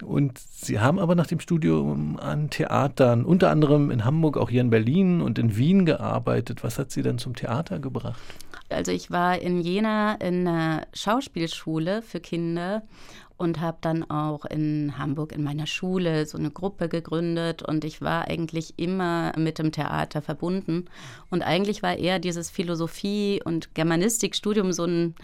[0.04, 4.62] Und Sie haben aber nach dem Studium an Theatern, unter anderem in Hamburg, auch hier
[4.62, 6.63] in Berlin und in Wien gearbeitet.
[6.63, 8.20] Was hat Sie denn zum Theater gebracht?
[8.69, 12.84] Also ich war in Jena in einer Schauspielschule für Kinder
[13.38, 18.02] und habe dann auch in Hamburg in meiner Schule so eine Gruppe gegründet und ich
[18.02, 20.86] war eigentlich immer mit dem Theater verbunden
[21.30, 25.15] und eigentlich war eher dieses Philosophie und Germanistikstudium so ein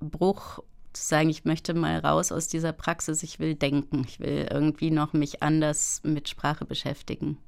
[0.00, 0.60] Bruch
[0.92, 4.90] zu sagen, ich möchte mal raus aus dieser Praxis, ich will denken, ich will irgendwie
[4.90, 7.38] noch mich anders mit Sprache beschäftigen.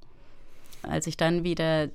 [0.88, 1.88] Als ich dann wieder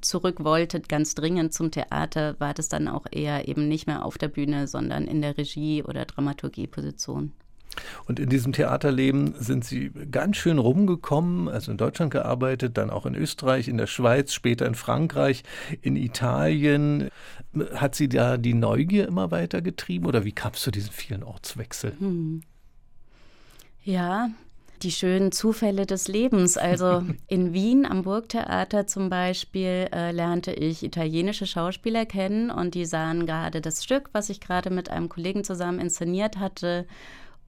[0.00, 4.18] zurück wollte, ganz dringend zum Theater, war das dann auch eher eben nicht mehr auf
[4.18, 7.32] der Bühne, sondern in der Regie- oder Dramaturgieposition.
[8.06, 13.06] Und in diesem Theaterleben sind Sie ganz schön rumgekommen, also in Deutschland gearbeitet, dann auch
[13.06, 15.42] in Österreich, in der Schweiz, später in Frankreich,
[15.80, 17.08] in Italien.
[17.74, 21.22] Hat Sie da die Neugier immer weiter getrieben oder wie kam es zu diesen vielen
[21.22, 21.98] Ortswechseln?
[21.98, 22.42] Hm.
[23.84, 24.30] Ja,
[24.82, 26.56] die schönen Zufälle des Lebens.
[26.56, 32.84] Also in Wien am Burgtheater zum Beispiel äh, lernte ich italienische Schauspieler kennen und die
[32.84, 36.86] sahen gerade das Stück, was ich gerade mit einem Kollegen zusammen inszeniert hatte.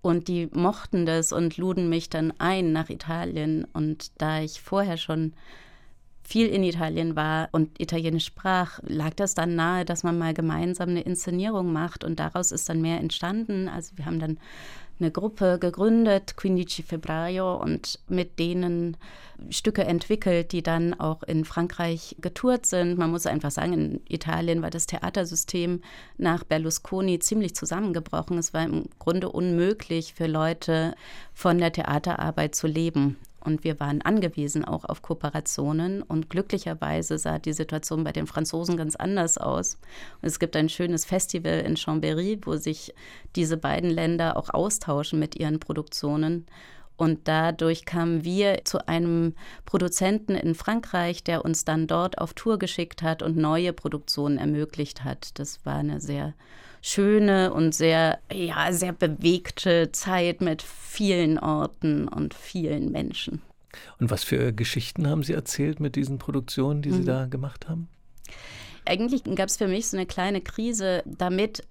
[0.03, 3.67] Und die mochten das und luden mich dann ein nach Italien.
[3.73, 5.33] Und da ich vorher schon
[6.27, 10.89] viel in Italien war und Italienisch sprach, lag das dann nahe, dass man mal gemeinsam
[10.91, 12.03] eine Inszenierung macht.
[12.03, 13.69] Und daraus ist dann mehr entstanden.
[13.69, 14.39] Also wir haben dann
[15.01, 18.97] eine Gruppe gegründet, Quindici Febbraio, und mit denen
[19.51, 22.97] Stücke entwickelt, die dann auch in Frankreich getourt sind.
[22.97, 25.83] Man muss einfach sagen, in Italien war das Theatersystem
[26.17, 28.39] nach Berlusconi ziemlich zusammengebrochen.
[28.39, 30.95] Es war im Grunde unmöglich für Leute
[31.33, 33.17] von der Theaterarbeit zu leben.
[33.45, 36.03] Und wir waren angewiesen auch auf Kooperationen.
[36.03, 39.79] Und glücklicherweise sah die Situation bei den Franzosen ganz anders aus.
[40.21, 42.95] Und es gibt ein schönes Festival in Chambéry, wo sich
[43.37, 46.47] diese beiden Länder auch austauschen mit ihren Produktionen.
[46.97, 49.35] Und dadurch kamen wir zu einem
[49.67, 55.05] Produzenten in Frankreich, der uns dann dort auf Tour geschickt hat und neue Produktionen ermöglicht
[55.05, 55.39] hat.
[55.39, 56.35] Das war eine sehr
[56.85, 63.41] schöne und sehr, ja, sehr bewegte Zeit mit vielen Orten und vielen Menschen.
[63.99, 67.07] Und was für Geschichten haben Sie erzählt mit diesen Produktionen, die Sie mhm.
[67.07, 67.89] da gemacht haben?
[68.87, 71.65] Eigentlich gab es für mich so eine kleine Krise damit,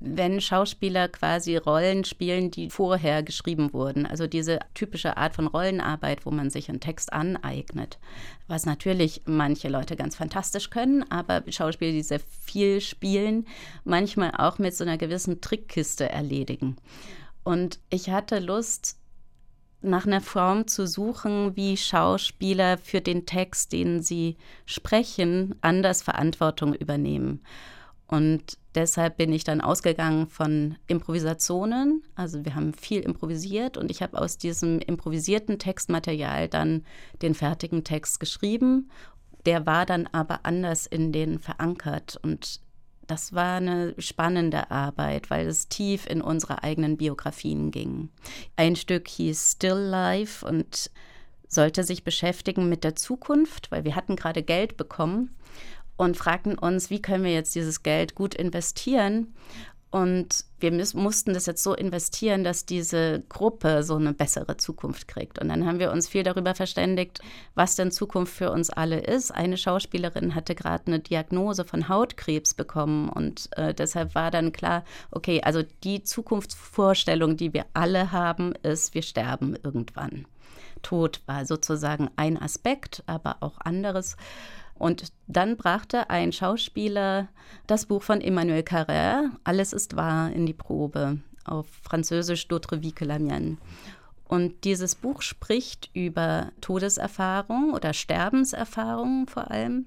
[0.00, 4.04] wenn Schauspieler quasi Rollen spielen, die vorher geschrieben wurden.
[4.04, 7.98] Also diese typische Art von Rollenarbeit, wo man sich einen Text aneignet.
[8.48, 13.46] Was natürlich manche Leute ganz fantastisch können, aber Schauspieler, die sehr viel spielen,
[13.84, 16.76] manchmal auch mit so einer gewissen Trickkiste erledigen.
[17.44, 18.96] Und ich hatte Lust,
[19.86, 26.74] nach einer Form zu suchen, wie Schauspieler für den Text, den sie sprechen, anders Verantwortung
[26.74, 27.42] übernehmen.
[28.06, 32.02] Und deshalb bin ich dann ausgegangen von Improvisationen.
[32.14, 36.84] Also wir haben viel improvisiert und ich habe aus diesem improvisierten Textmaterial dann
[37.22, 38.90] den fertigen Text geschrieben.
[39.44, 42.60] Der war dann aber anders in den verankert und
[43.06, 48.08] das war eine spannende Arbeit, weil es tief in unsere eigenen Biografien ging.
[48.56, 50.90] Ein Stück hieß Still Life und
[51.48, 55.34] sollte sich beschäftigen mit der Zukunft, weil wir hatten gerade Geld bekommen
[55.96, 59.34] und fragten uns, wie können wir jetzt dieses Geld gut investieren.
[59.96, 65.38] Und wir mussten das jetzt so investieren, dass diese Gruppe so eine bessere Zukunft kriegt.
[65.38, 67.20] Und dann haben wir uns viel darüber verständigt,
[67.54, 69.30] was denn Zukunft für uns alle ist.
[69.30, 74.84] Eine Schauspielerin hatte gerade eine Diagnose von Hautkrebs bekommen und äh, deshalb war dann klar,
[75.12, 80.26] okay, also die Zukunftsvorstellung, die wir alle haben, ist, wir sterben irgendwann.
[80.82, 84.18] Tod war sozusagen ein Aspekt, aber auch anderes.
[84.78, 87.28] Und dann brachte ein Schauspieler
[87.66, 92.94] das Buch von Emmanuel Carrère, Alles ist wahr, in die Probe, auf Französisch D'autres vies
[92.94, 93.56] que la mienne.
[94.28, 99.86] Und dieses Buch spricht über Todeserfahrung oder Sterbenserfahrung vor allem.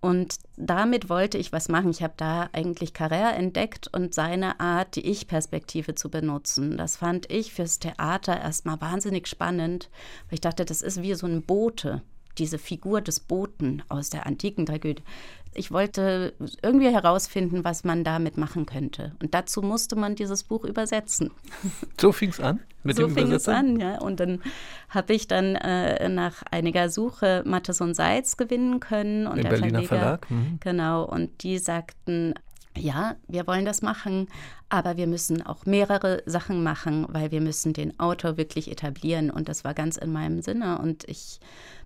[0.00, 1.90] Und damit wollte ich was machen.
[1.90, 6.78] Ich habe da eigentlich Carrère entdeckt und seine Art, die Ich-Perspektive zu benutzen.
[6.78, 9.90] Das fand ich fürs Theater erstmal wahnsinnig spannend,
[10.28, 12.02] weil ich dachte, das ist wie so ein Bote
[12.40, 15.04] diese Figur des Boten aus der antiken Tragödie.
[15.52, 19.16] Ich wollte irgendwie herausfinden, was man damit machen könnte.
[19.20, 21.30] Und dazu musste man dieses Buch übersetzen.
[22.00, 22.60] So fing es an?
[22.82, 24.00] Mit so dem fing es an, ja.
[24.00, 24.40] Und dann
[24.88, 29.26] habe ich dann äh, nach einiger Suche Mattes und Seitz gewinnen können.
[29.26, 30.26] Und Im der Berliner Verlag.
[30.26, 30.30] Verlag.
[30.30, 30.60] Mhm.
[30.60, 31.04] Genau.
[31.04, 32.34] Und die sagten,
[32.76, 34.28] ja, wir wollen das machen,
[34.68, 39.30] aber wir müssen auch mehrere Sachen machen, weil wir müssen den Autor wirklich etablieren.
[39.30, 40.78] Und das war ganz in meinem Sinne.
[40.78, 41.40] Und ich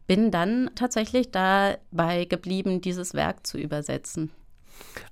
[0.07, 4.31] bin dann tatsächlich dabei geblieben, dieses Werk zu übersetzen.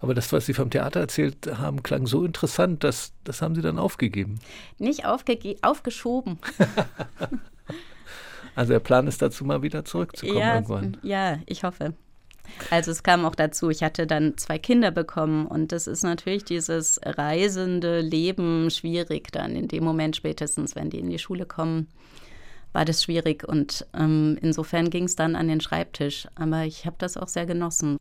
[0.00, 3.62] Aber das, was Sie vom Theater erzählt haben, klang so interessant, dass das haben Sie
[3.62, 4.40] dann aufgegeben.
[4.78, 6.38] Nicht aufgege aufgeschoben.
[8.54, 10.96] also der Plan ist dazu mal wieder zurückzukommen ja, irgendwann.
[11.02, 11.94] Ja, ich hoffe.
[12.70, 16.44] Also es kam auch dazu, ich hatte dann zwei Kinder bekommen und das ist natürlich
[16.44, 21.86] dieses reisende Leben schwierig dann in dem Moment spätestens, wenn die in die Schule kommen
[22.72, 26.28] war das schwierig und ähm, insofern ging es dann an den Schreibtisch.
[26.34, 27.98] Aber ich habe das auch sehr genossen.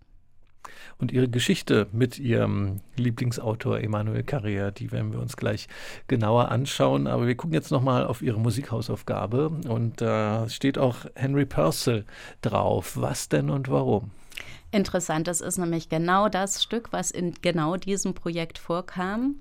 [0.97, 5.67] Und Ihre Geschichte mit Ihrem Lieblingsautor Emanuel Carrère, die werden wir uns gleich
[6.07, 7.07] genauer anschauen.
[7.07, 9.49] Aber wir gucken jetzt nochmal auf Ihre Musikhausaufgabe.
[9.67, 12.05] Und da äh, steht auch Henry Purcell
[12.41, 12.97] drauf.
[12.97, 14.11] Was denn und warum?
[14.71, 19.35] Interessant, das ist nämlich genau das Stück, was in genau diesem Projekt vorkam,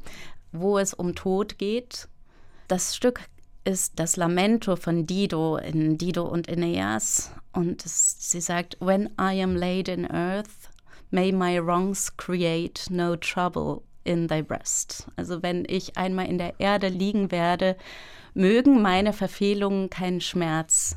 [0.50, 2.08] wo es um Tod geht.
[2.66, 3.20] Das Stück
[3.64, 7.32] ist das Lamento von Dido in Dido und Aeneas.
[7.52, 10.70] Und es, sie sagt, When I am laid in earth,
[11.10, 15.08] may my wrongs create no trouble in thy breast.
[15.16, 17.76] Also wenn ich einmal in der Erde liegen werde,
[18.34, 20.96] mögen meine Verfehlungen keinen Schmerz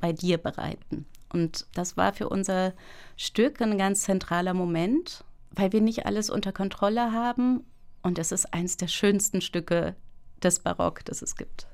[0.00, 1.06] bei dir bereiten.
[1.32, 2.74] Und das war für unser
[3.16, 7.64] Stück ein ganz zentraler Moment, weil wir nicht alles unter Kontrolle haben.
[8.02, 9.94] Und es ist eins der schönsten Stücke
[10.42, 11.68] des Barock, das es gibt.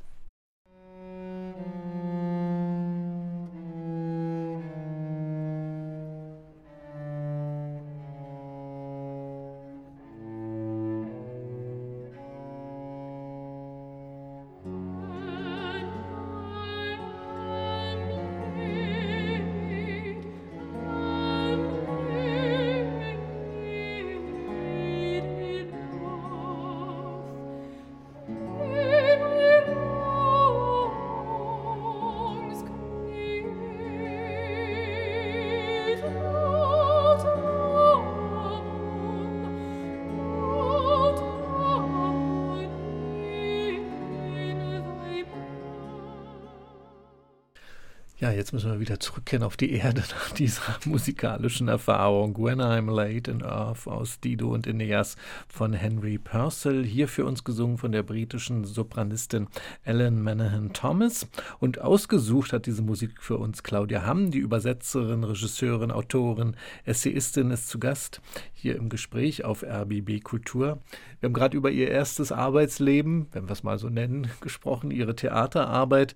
[48.49, 52.35] Jetzt müssen wir wieder zurückkehren auf die Erde nach dieser musikalischen Erfahrung.
[52.39, 55.17] When I'm Late in Earth aus Dido und Aeneas
[55.49, 56.83] von Henry Purcell.
[56.83, 59.49] Hier für uns gesungen von der britischen Sopranistin
[59.85, 61.29] Ellen Manahan Thomas.
[61.61, 66.57] Und ausgesucht hat diese Musik für uns Claudia Hamm, die Übersetzerin, Regisseurin, Autorin,
[66.87, 68.23] Essayistin ist zu Gast
[68.55, 70.79] hier im Gespräch auf RBB Kultur.
[71.21, 75.15] Wir haben gerade über ihr erstes Arbeitsleben, wenn wir es mal so nennen, gesprochen, ihre
[75.15, 76.15] Theaterarbeit.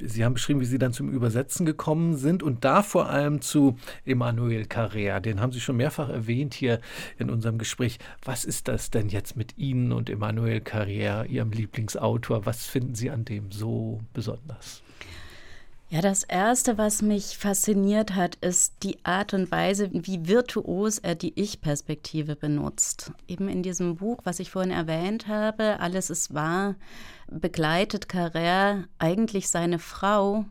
[0.00, 3.76] Sie haben beschrieben, wie Sie dann zum Übersetzen gekommen sind und da vor allem zu
[4.04, 5.20] Emmanuel Carrère.
[5.20, 6.80] Den haben Sie schon mehrfach erwähnt hier
[7.18, 7.98] in unserem Gespräch.
[8.24, 12.46] Was ist das denn jetzt mit Ihnen und Emmanuel Carrère, Ihrem Lieblingsautor?
[12.46, 14.82] Was finden Sie an dem so besonders?
[15.90, 21.14] Ja, das Erste, was mich fasziniert hat, ist die Art und Weise, wie virtuos er
[21.14, 23.12] die Ich-Perspektive benutzt.
[23.26, 26.74] Eben in diesem Buch, was ich vorhin erwähnt habe, Alles ist wahr,
[27.30, 30.44] begleitet Carrère eigentlich seine Frau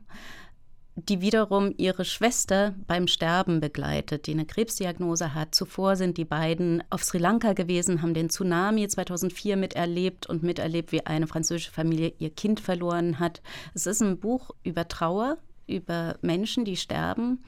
[0.97, 5.53] die wiederum ihre Schwester beim Sterben begleitet, die eine Krebsdiagnose hat.
[5.53, 10.91] Zuvor sind die beiden auf Sri Lanka gewesen, haben den Tsunami 2004 miterlebt und miterlebt,
[10.91, 13.43] wie eine französische Familie ihr Kind verloren hat.
[13.75, 17.43] Es ist ein Buch über Trauer, über Menschen, die sterben.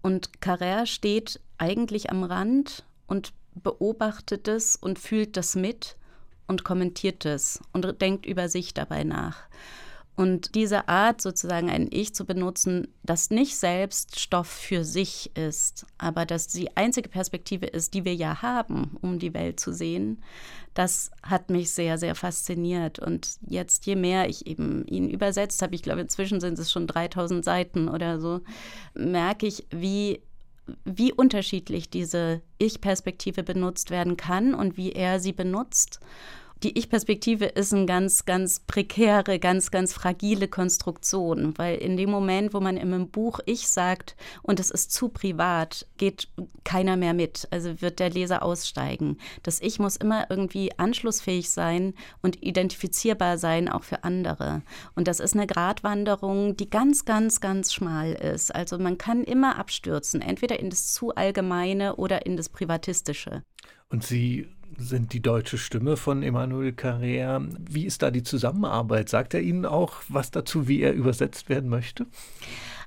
[0.00, 5.96] Und Carrère steht eigentlich am Rand und beobachtet es und fühlt das mit
[6.46, 9.48] und kommentiert es und denkt über sich dabei nach.
[10.16, 15.86] Und diese Art, sozusagen ein Ich zu benutzen, das nicht selbst Stoff für sich ist,
[15.98, 20.22] aber das die einzige Perspektive ist, die wir ja haben, um die Welt zu sehen,
[20.72, 23.00] das hat mich sehr, sehr fasziniert.
[23.00, 26.86] Und jetzt, je mehr ich eben ihn übersetzt habe, ich glaube, inzwischen sind es schon
[26.86, 28.40] 3000 Seiten oder so,
[28.94, 30.20] merke ich, wie
[30.86, 36.00] wie unterschiedlich diese Ich-Perspektive benutzt werden kann und wie er sie benutzt
[36.64, 42.54] die Ich-Perspektive ist eine ganz, ganz prekäre, ganz, ganz fragile Konstruktion, weil in dem Moment,
[42.54, 46.28] wo man im Buch Ich sagt und es ist zu privat, geht
[46.64, 47.46] keiner mehr mit.
[47.50, 49.18] Also wird der Leser aussteigen.
[49.42, 54.62] Das Ich muss immer irgendwie anschlussfähig sein und identifizierbar sein, auch für andere.
[54.94, 58.54] Und das ist eine Gratwanderung, die ganz, ganz, ganz schmal ist.
[58.54, 63.42] Also man kann immer abstürzen, entweder in das zu Allgemeine oder in das Privatistische.
[63.90, 67.46] Und Sie sind die deutsche Stimme von Emmanuel Carrère.
[67.58, 69.08] Wie ist da die Zusammenarbeit?
[69.08, 72.06] Sagt er Ihnen auch was dazu, wie er übersetzt werden möchte?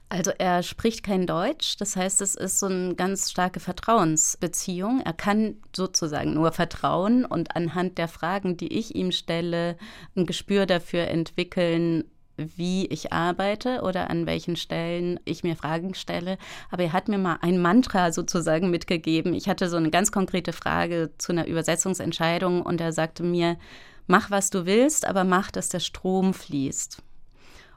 [0.09, 5.01] Also er spricht kein Deutsch, das heißt, es ist so eine ganz starke Vertrauensbeziehung.
[5.03, 9.75] Er kann sozusagen nur vertrauen und anhand der Fragen, die ich ihm stelle,
[10.15, 12.05] ein Gespür dafür entwickeln,
[12.37, 16.37] wie ich arbeite oder an welchen Stellen ich mir Fragen stelle.
[16.69, 19.33] Aber er hat mir mal ein Mantra sozusagen mitgegeben.
[19.33, 23.57] Ich hatte so eine ganz konkrete Frage zu einer Übersetzungsentscheidung und er sagte mir,
[24.05, 27.01] mach, was du willst, aber mach, dass der Strom fließt.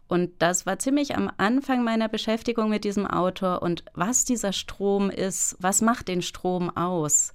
[0.08, 5.08] Und das war ziemlich am Anfang meiner Beschäftigung mit diesem Autor und was dieser Strom
[5.08, 7.32] ist, was macht den Strom aus?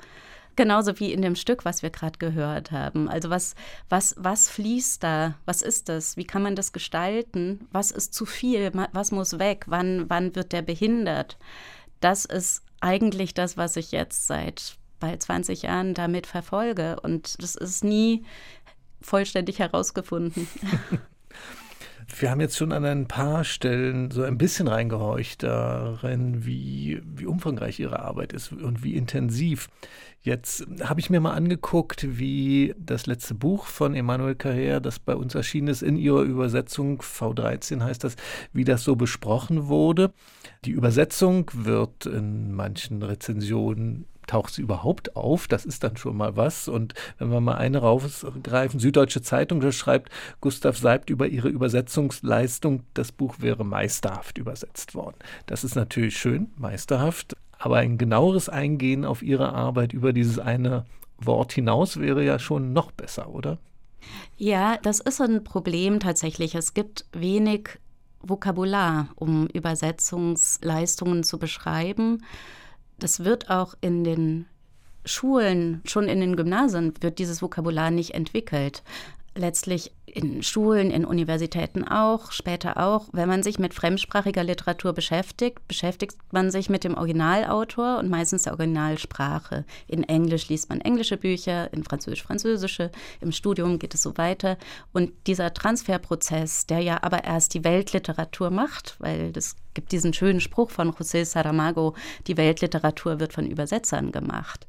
[0.55, 3.09] Genauso wie in dem Stück, was wir gerade gehört haben.
[3.09, 3.55] Also was,
[3.89, 5.35] was, was fließt da?
[5.45, 6.15] Was ist das?
[6.15, 7.67] Wie kann man das gestalten?
[7.71, 8.71] Was ist zu viel?
[8.93, 9.65] Was muss weg?
[9.67, 11.37] Wann, wann wird der behindert?
[11.99, 16.99] Das ist eigentlich das, was ich jetzt seit bald 20 Jahren damit verfolge.
[17.01, 18.25] Und das ist nie
[19.01, 20.47] vollständig herausgefunden.
[22.07, 27.25] Wir haben jetzt schon an ein paar Stellen so ein bisschen reingehorcht darin, wie, wie
[27.25, 29.69] umfangreich Ihre Arbeit ist und wie intensiv.
[30.21, 35.15] Jetzt habe ich mir mal angeguckt, wie das letzte Buch von Emmanuel Carrère, das bei
[35.15, 38.15] uns erschienen ist, in ihrer Übersetzung, V13 heißt das,
[38.51, 40.13] wie das so besprochen wurde.
[40.65, 45.47] Die Übersetzung wird in manchen Rezensionen taucht sie überhaupt auf?
[45.47, 46.67] Das ist dann schon mal was.
[46.67, 50.11] Und wenn wir mal eine rausgreifen, Süddeutsche Zeitung, da schreibt
[50.41, 55.17] Gustav Seibt über ihre Übersetzungsleistung, das Buch wäre meisterhaft übersetzt worden.
[55.45, 60.85] Das ist natürlich schön, meisterhaft, aber ein genaueres Eingehen auf ihre Arbeit über dieses eine
[61.17, 63.57] Wort hinaus wäre ja schon noch besser, oder?
[64.37, 66.55] Ja, das ist ein Problem tatsächlich.
[66.55, 67.79] Es gibt wenig
[68.21, 72.23] Vokabular, um Übersetzungsleistungen zu beschreiben.
[72.99, 74.45] Das wird auch in den
[75.05, 78.83] Schulen, schon in den Gymnasien, wird dieses Vokabular nicht entwickelt.
[79.37, 83.09] Letztlich in Schulen, in Universitäten auch, später auch.
[83.11, 88.43] Wenn man sich mit fremdsprachiger Literatur beschäftigt, beschäftigt man sich mit dem Originalautor und meistens
[88.43, 89.65] der Originalsprache.
[89.87, 94.57] In Englisch liest man englische Bücher, in Französisch französische, im Studium geht es so weiter.
[94.93, 100.39] Und dieser Transferprozess, der ja aber erst die Weltliteratur macht, weil es gibt diesen schönen
[100.39, 101.93] Spruch von José Saramago,
[102.27, 104.65] die Weltliteratur wird von Übersetzern gemacht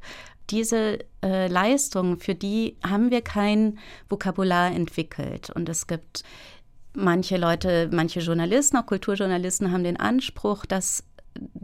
[0.50, 3.78] diese äh, Leistung, für die haben wir kein
[4.08, 5.50] Vokabular entwickelt.
[5.50, 6.22] Und es gibt
[6.94, 11.04] manche Leute, manche Journalisten, auch Kulturjournalisten, haben den Anspruch, das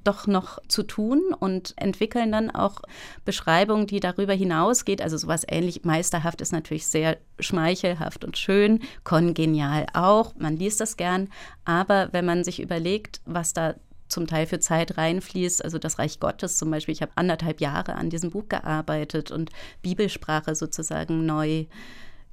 [0.04, 2.82] doch noch zu tun und entwickeln dann auch
[3.24, 5.00] Beschreibungen, die darüber hinausgeht.
[5.00, 10.34] Also sowas ähnlich meisterhaft ist natürlich sehr schmeichelhaft und schön, kongenial auch.
[10.36, 11.28] Man liest das gern.
[11.64, 13.74] Aber wenn man sich überlegt, was da
[14.12, 15.64] zum Teil für Zeit reinfließt.
[15.64, 16.92] Also das Reich Gottes zum Beispiel.
[16.92, 19.50] Ich habe anderthalb Jahre an diesem Buch gearbeitet und
[19.82, 21.66] Bibelsprache sozusagen neu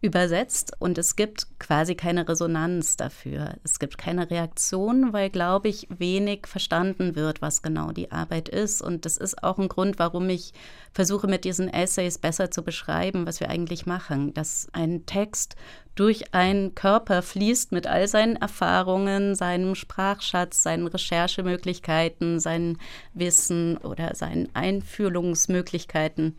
[0.01, 3.55] übersetzt und es gibt quasi keine Resonanz dafür.
[3.65, 8.81] Es gibt keine Reaktion, weil, glaube ich, wenig verstanden wird, was genau die Arbeit ist.
[8.81, 10.53] Und das ist auch ein Grund, warum ich
[10.93, 14.33] versuche, mit diesen Essays besser zu beschreiben, was wir eigentlich machen.
[14.33, 15.57] Dass ein Text
[15.95, 22.77] durch einen Körper fließt mit all seinen Erfahrungen, seinem Sprachschatz, seinen Recherchemöglichkeiten, seinem
[23.13, 26.37] Wissen oder seinen Einfühlungsmöglichkeiten.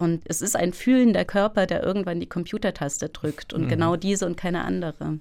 [0.00, 3.68] Und es ist ein fühlender Körper, der irgendwann die Computertaste drückt und mhm.
[3.68, 5.18] genau diese und keine andere.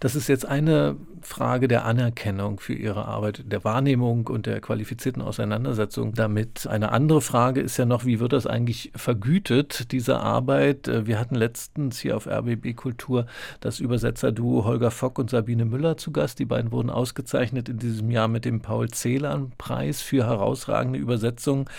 [0.00, 5.22] Das ist jetzt eine Frage der Anerkennung für Ihre Arbeit, der Wahrnehmung und der qualifizierten
[5.22, 6.66] Auseinandersetzung damit.
[6.66, 10.88] Eine andere Frage ist ja noch, wie wird das eigentlich vergütet, diese Arbeit?
[10.88, 13.26] Äh, wir hatten letztens hier auf RBB Kultur
[13.60, 16.40] das Übersetzerduo Holger Fock und Sabine Müller zu Gast.
[16.40, 21.70] Die beiden wurden ausgezeichnet in diesem Jahr mit dem Paul-Celan-Preis für herausragende Übersetzung.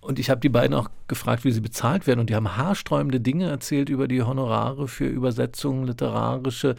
[0.00, 2.20] Und ich habe die beiden auch gefragt, wie sie bezahlt werden.
[2.20, 6.76] Und die haben haarsträubende Dinge erzählt über die Honorare für Übersetzungen, literarische.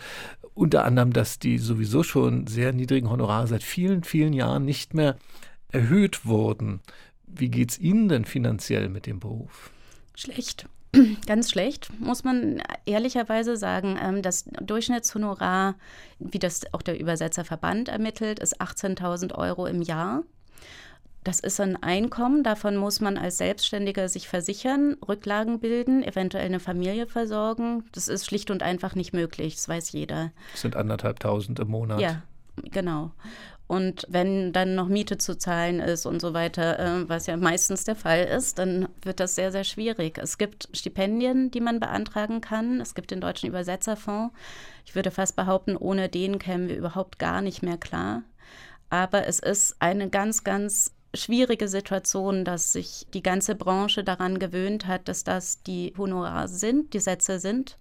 [0.53, 5.17] Unter anderem, dass die sowieso schon sehr niedrigen Honorare seit vielen, vielen Jahren nicht mehr
[5.71, 6.81] erhöht wurden.
[7.27, 9.71] Wie geht es Ihnen denn finanziell mit dem Beruf?
[10.15, 10.67] Schlecht.
[11.27, 13.97] Ganz schlecht, muss man ehrlicherweise sagen.
[14.01, 15.75] Ähm, das Durchschnittshonorar,
[16.17, 20.23] wie das auch der Übersetzerverband ermittelt, ist 18.000 Euro im Jahr.
[21.23, 26.61] Das ist ein Einkommen, davon muss man als Selbstständiger sich versichern, Rücklagen bilden, eventuell eine
[26.61, 27.83] Familie versorgen.
[27.91, 30.31] Das ist schlicht und einfach nicht möglich, das weiß jeder.
[30.53, 31.99] Das sind anderthalbtausend im Monat.
[31.99, 32.21] Ja,
[32.71, 33.11] genau.
[33.69, 37.83] Und wenn dann noch Miete zu zahlen ist und so weiter, äh, was ja meistens
[37.83, 40.17] der Fall ist, dann wird das sehr, sehr schwierig.
[40.17, 42.81] Es gibt Stipendien, die man beantragen kann.
[42.81, 44.33] Es gibt den Deutschen Übersetzerfonds.
[44.87, 48.23] Ich würde fast behaupten, ohne den kämen wir überhaupt gar nicht mehr klar.
[48.89, 54.87] Aber es ist eine ganz, ganz schwierige Situation, dass sich die ganze Branche daran gewöhnt
[54.87, 57.77] hat, dass das die Honorare sind, die Sätze sind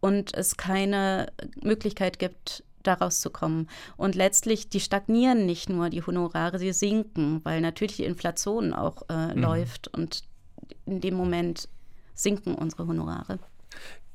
[0.00, 3.68] und es keine Möglichkeit gibt, daraus zu kommen.
[3.96, 9.02] Und letztlich, die stagnieren nicht nur, die Honorare, sie sinken, weil natürlich die Inflation auch
[9.08, 9.42] äh, mhm.
[9.42, 10.22] läuft und
[10.84, 11.68] in dem Moment
[12.14, 13.38] sinken unsere Honorare.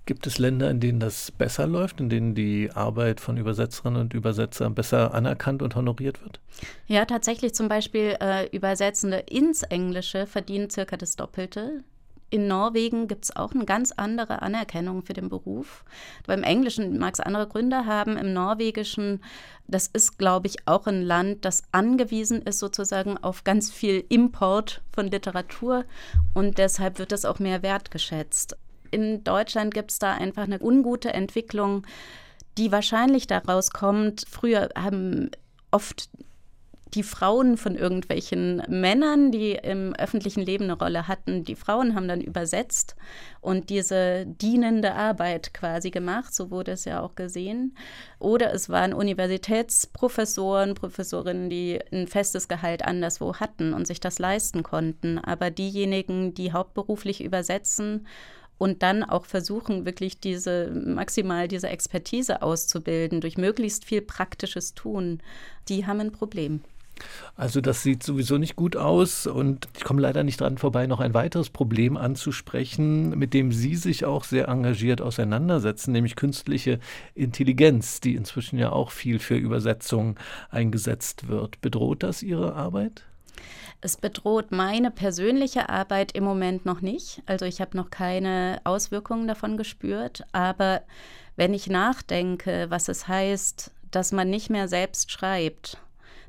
[0.07, 4.13] Gibt es Länder, in denen das besser läuft, in denen die Arbeit von Übersetzerinnen und
[4.13, 6.39] Übersetzern besser anerkannt und honoriert wird?
[6.87, 11.83] Ja, tatsächlich zum Beispiel äh, Übersetzende ins Englische verdienen circa das Doppelte.
[12.31, 15.83] In Norwegen gibt es auch eine ganz andere Anerkennung für den Beruf.
[16.25, 18.15] Beim Englischen mag es andere Gründe haben.
[18.15, 19.21] Im Norwegischen,
[19.67, 24.81] das ist, glaube ich, auch ein Land, das angewiesen ist sozusagen auf ganz viel Import
[24.93, 25.83] von Literatur
[26.33, 28.55] und deshalb wird das auch mehr wertgeschätzt
[28.91, 31.85] in Deutschland gibt es da einfach eine ungute Entwicklung,
[32.57, 34.25] die wahrscheinlich daraus kommt.
[34.29, 35.31] Früher haben
[35.71, 36.09] oft
[36.93, 41.43] die Frauen von irgendwelchen Männern, die im öffentlichen Leben eine Rolle hatten.
[41.43, 42.95] Die Frauen haben dann übersetzt
[43.39, 47.75] und diese dienende Arbeit quasi gemacht, so wurde es ja auch gesehen.
[48.19, 54.63] Oder es waren Universitätsprofessoren, Professorinnen, die ein festes Gehalt anderswo hatten und sich das leisten
[54.63, 55.17] konnten.
[55.17, 58.05] Aber diejenigen, die hauptberuflich übersetzen,
[58.61, 65.19] und dann auch versuchen, wirklich diese maximal diese Expertise auszubilden durch möglichst viel praktisches Tun,
[65.67, 66.61] die haben ein Problem.
[67.35, 70.99] Also das sieht sowieso nicht gut aus und ich komme leider nicht dran vorbei, noch
[70.99, 76.79] ein weiteres Problem anzusprechen, mit dem Sie sich auch sehr engagiert auseinandersetzen, nämlich künstliche
[77.15, 80.19] Intelligenz, die inzwischen ja auch viel für Übersetzung
[80.51, 81.61] eingesetzt wird.
[81.61, 83.05] Bedroht das Ihre Arbeit?
[83.81, 87.23] Es bedroht meine persönliche Arbeit im Moment noch nicht.
[87.25, 90.23] Also ich habe noch keine Auswirkungen davon gespürt.
[90.31, 90.83] Aber
[91.35, 95.77] wenn ich nachdenke, was es heißt, dass man nicht mehr selbst schreibt,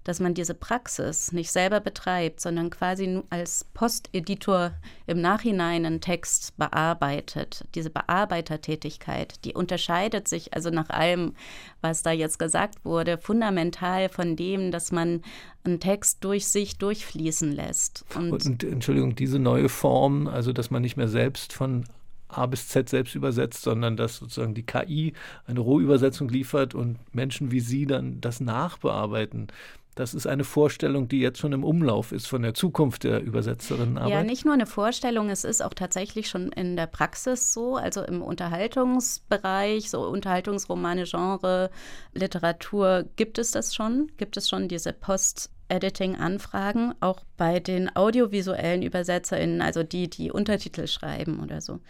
[0.05, 4.73] dass man diese Praxis nicht selber betreibt, sondern quasi als Posteditor
[5.07, 7.65] im Nachhinein einen Text bearbeitet.
[7.75, 11.35] Diese Bearbeitertätigkeit, die unterscheidet sich also nach allem,
[11.81, 15.23] was da jetzt gesagt wurde, fundamental von dem, dass man
[15.65, 18.05] einen Text durch sich durchfließen lässt.
[18.15, 21.85] Und, und Entschuldigung, diese neue Form, also dass man nicht mehr selbst von
[22.33, 25.13] A bis Z selbst übersetzt, sondern dass sozusagen die KI
[25.47, 29.49] eine Rohübersetzung liefert und Menschen wie Sie dann das nachbearbeiten.
[29.95, 34.11] Das ist eine Vorstellung, die jetzt schon im Umlauf ist von der Zukunft der Übersetzerinnenarbeit.
[34.11, 38.03] Ja, nicht nur eine Vorstellung, es ist auch tatsächlich schon in der Praxis so, also
[38.03, 41.71] im Unterhaltungsbereich, so Unterhaltungsromane, Genre,
[42.15, 48.83] Literatur gibt es das schon, gibt es schon diese Post- Editing-Anfragen, auch bei den audiovisuellen
[48.83, 51.81] ÜbersetzerInnen, also die, die Untertitel schreiben oder so.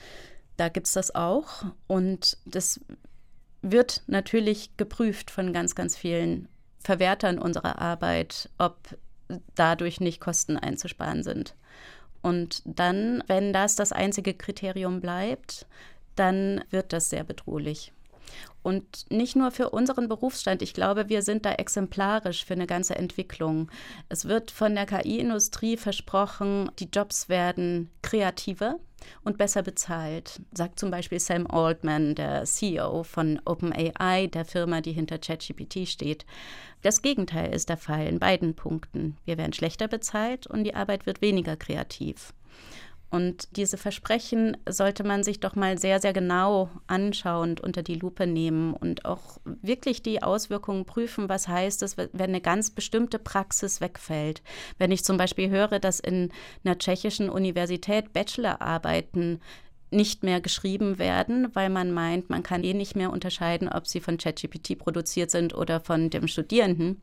[0.57, 2.81] Da gibt es das auch und das
[3.61, 6.49] wird natürlich geprüft von ganz, ganz vielen
[6.83, 8.77] Verwertern unserer Arbeit, ob
[9.55, 11.55] dadurch nicht Kosten einzusparen sind.
[12.23, 15.67] Und dann, wenn das das einzige Kriterium bleibt,
[16.15, 17.93] dann wird das sehr bedrohlich.
[18.63, 20.63] Und nicht nur für unseren Berufsstand.
[20.63, 23.71] Ich glaube, wir sind da exemplarisch für eine ganze Entwicklung.
[24.09, 28.79] Es wird von der KI-Industrie versprochen, die Jobs werden kreativer
[29.25, 34.93] und besser bezahlt, sagt zum Beispiel Sam Altman, der CEO von OpenAI, der Firma, die
[34.93, 36.25] hinter ChatGPT steht.
[36.83, 39.17] Das Gegenteil ist der Fall in beiden Punkten.
[39.25, 42.33] Wir werden schlechter bezahlt und die Arbeit wird weniger kreativ.
[43.13, 47.97] Und diese Versprechen sollte man sich doch mal sehr, sehr genau anschauen und unter die
[47.97, 53.19] Lupe nehmen und auch wirklich die Auswirkungen prüfen, was heißt es, wenn eine ganz bestimmte
[53.19, 54.43] Praxis wegfällt.
[54.79, 56.31] Wenn ich zum Beispiel höre, dass in
[56.65, 59.43] einer tschechischen Universität Bachelorarbeiten
[59.93, 64.01] nicht mehr geschrieben werden, weil man meint, man kann eh nicht mehr unterscheiden, ob sie
[64.01, 67.03] von ChatGPT produziert sind oder von dem Studierenden.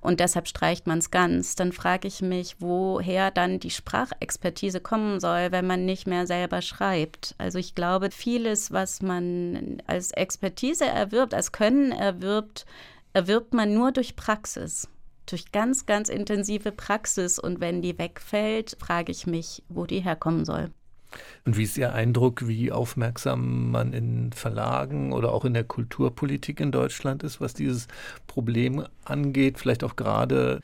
[0.00, 1.54] Und deshalb streicht man es ganz.
[1.54, 6.62] Dann frage ich mich, woher dann die Sprachexpertise kommen soll, wenn man nicht mehr selber
[6.62, 7.34] schreibt.
[7.38, 12.66] Also ich glaube, vieles, was man als Expertise erwirbt, als Können erwirbt,
[13.12, 14.88] erwirbt man nur durch Praxis
[15.30, 17.38] durch ganz, ganz intensive Praxis.
[17.38, 20.72] Und wenn die wegfällt, frage ich mich, wo die herkommen soll.
[21.44, 26.60] Und wie ist Ihr Eindruck, wie aufmerksam man in Verlagen oder auch in der Kulturpolitik
[26.60, 27.88] in Deutschland ist, was dieses
[28.26, 29.58] Problem angeht?
[29.58, 30.60] Vielleicht auch gerade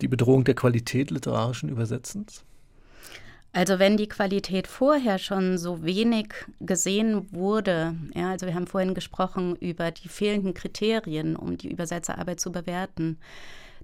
[0.00, 2.44] die Bedrohung der Qualität literarischen Übersetzens?
[3.52, 8.92] Also wenn die Qualität vorher schon so wenig gesehen wurde, ja, also wir haben vorhin
[8.92, 13.16] gesprochen über die fehlenden Kriterien, um die Übersetzerarbeit zu bewerten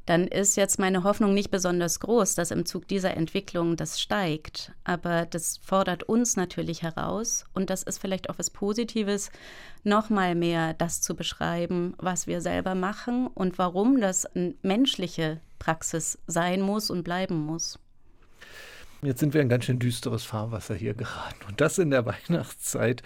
[0.06, 4.72] dann ist jetzt meine Hoffnung nicht besonders groß, dass im Zug dieser Entwicklung das steigt.
[4.84, 9.30] Aber das fordert uns natürlich heraus und das ist vielleicht auch was Positives,
[9.84, 16.18] nochmal mehr das zu beschreiben, was wir selber machen und warum das eine menschliche Praxis
[16.26, 17.78] sein muss und bleiben muss.
[19.02, 23.02] Jetzt sind wir ein ganz schön düsteres Fahrwasser hier geraten und das in der Weihnachtszeit.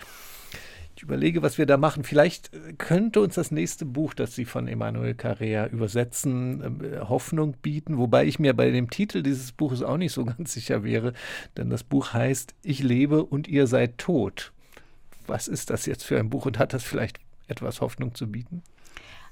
[0.96, 2.04] Ich überlege, was wir da machen.
[2.04, 7.54] Vielleicht äh, könnte uns das nächste Buch, das Sie von Emmanuel Carrea übersetzen, äh, Hoffnung
[7.60, 11.12] bieten, wobei ich mir bei dem Titel dieses Buches auch nicht so ganz sicher wäre,
[11.56, 14.52] denn das Buch heißt Ich lebe und ihr seid tot.
[15.26, 18.62] Was ist das jetzt für ein Buch und hat das vielleicht etwas Hoffnung zu bieten?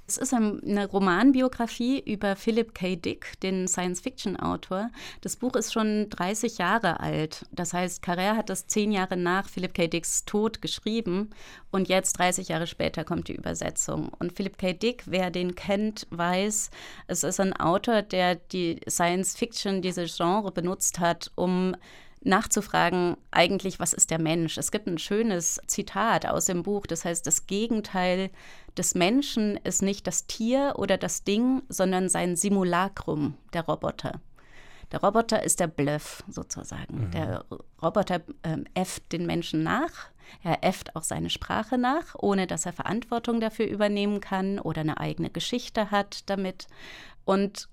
[0.07, 2.94] Es ist eine Romanbiografie über Philip K.
[2.94, 4.90] Dick, den Science-Fiction-Autor.
[5.22, 7.46] Das Buch ist schon 30 Jahre alt.
[7.52, 9.86] Das heißt, Carrère hat das zehn Jahre nach Philip K.
[9.86, 11.30] Dicks Tod geschrieben
[11.70, 14.11] und jetzt 30 Jahre später kommt die Übersetzung.
[14.18, 14.74] Und Philip K.
[14.74, 16.70] Dick, wer den kennt, weiß,
[17.07, 21.74] es ist ein Autor, der die Science-Fiction, diese Genre benutzt hat, um
[22.25, 24.59] nachzufragen, eigentlich, was ist der Mensch?
[24.59, 28.31] Es gibt ein schönes Zitat aus dem Buch, das heißt, das Gegenteil
[28.77, 34.20] des Menschen ist nicht das Tier oder das Ding, sondern sein Simulacrum, der Roboter.
[34.93, 37.07] Der Roboter ist der Bluff sozusagen.
[37.07, 37.11] Mhm.
[37.12, 37.45] Der
[37.83, 40.11] Roboter ähm, äfft den Menschen nach.
[40.43, 44.99] Er äfft auch seine Sprache nach, ohne dass er Verantwortung dafür übernehmen kann oder eine
[44.99, 46.66] eigene Geschichte hat damit.
[47.25, 47.68] Und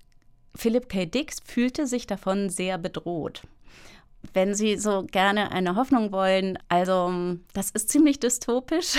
[0.54, 1.06] Philip K.
[1.06, 3.42] Dix fühlte sich davon sehr bedroht
[4.32, 7.12] wenn Sie so gerne eine Hoffnung wollen, also
[7.52, 8.96] das ist ziemlich dystopisch,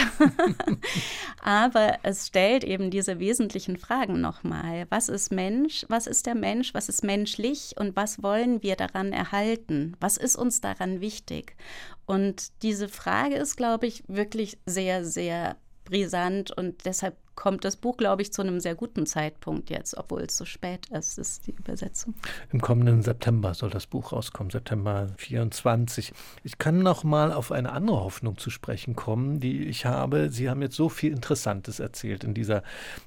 [1.42, 4.86] aber es stellt eben diese wesentlichen Fragen nochmal.
[4.90, 5.86] Was ist Mensch?
[5.90, 6.74] Was ist der Mensch?
[6.74, 7.76] Was ist menschlich?
[7.78, 9.96] Und was wollen wir daran erhalten?
[10.00, 11.56] Was ist uns daran wichtig?
[12.06, 15.56] Und diese Frage ist, glaube ich, wirklich sehr, sehr
[15.86, 20.22] brisant und deshalb kommt das Buch, glaube ich, zu einem sehr guten Zeitpunkt jetzt, obwohl
[20.22, 22.14] es so spät ist, ist die Übersetzung.
[22.52, 26.14] Im kommenden September soll das Buch rauskommen, September 24.
[26.44, 30.30] Ich kann noch mal auf eine andere Hoffnung zu sprechen kommen, die ich habe.
[30.30, 32.64] Sie haben jetzt so viel Interessantes erzählt in dieser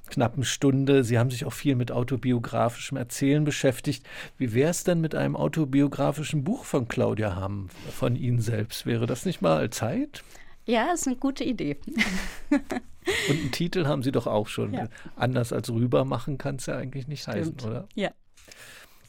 [0.09, 1.03] knappen Stunde.
[1.03, 4.05] Sie haben sich auch viel mit autobiografischem Erzählen beschäftigt.
[4.37, 8.85] Wie wäre es denn mit einem autobiografischen Buch von Claudia Hamm, von Ihnen selbst?
[8.85, 10.23] Wäre das nicht mal Zeit?
[10.67, 11.77] Ja, ist eine gute Idee.
[12.49, 14.73] Und einen Titel haben Sie doch auch schon.
[14.73, 14.89] Ja.
[15.15, 17.37] Anders als rüber machen kann es ja eigentlich nicht Stimmt.
[17.37, 17.87] heißen, oder?
[17.95, 18.11] Ja.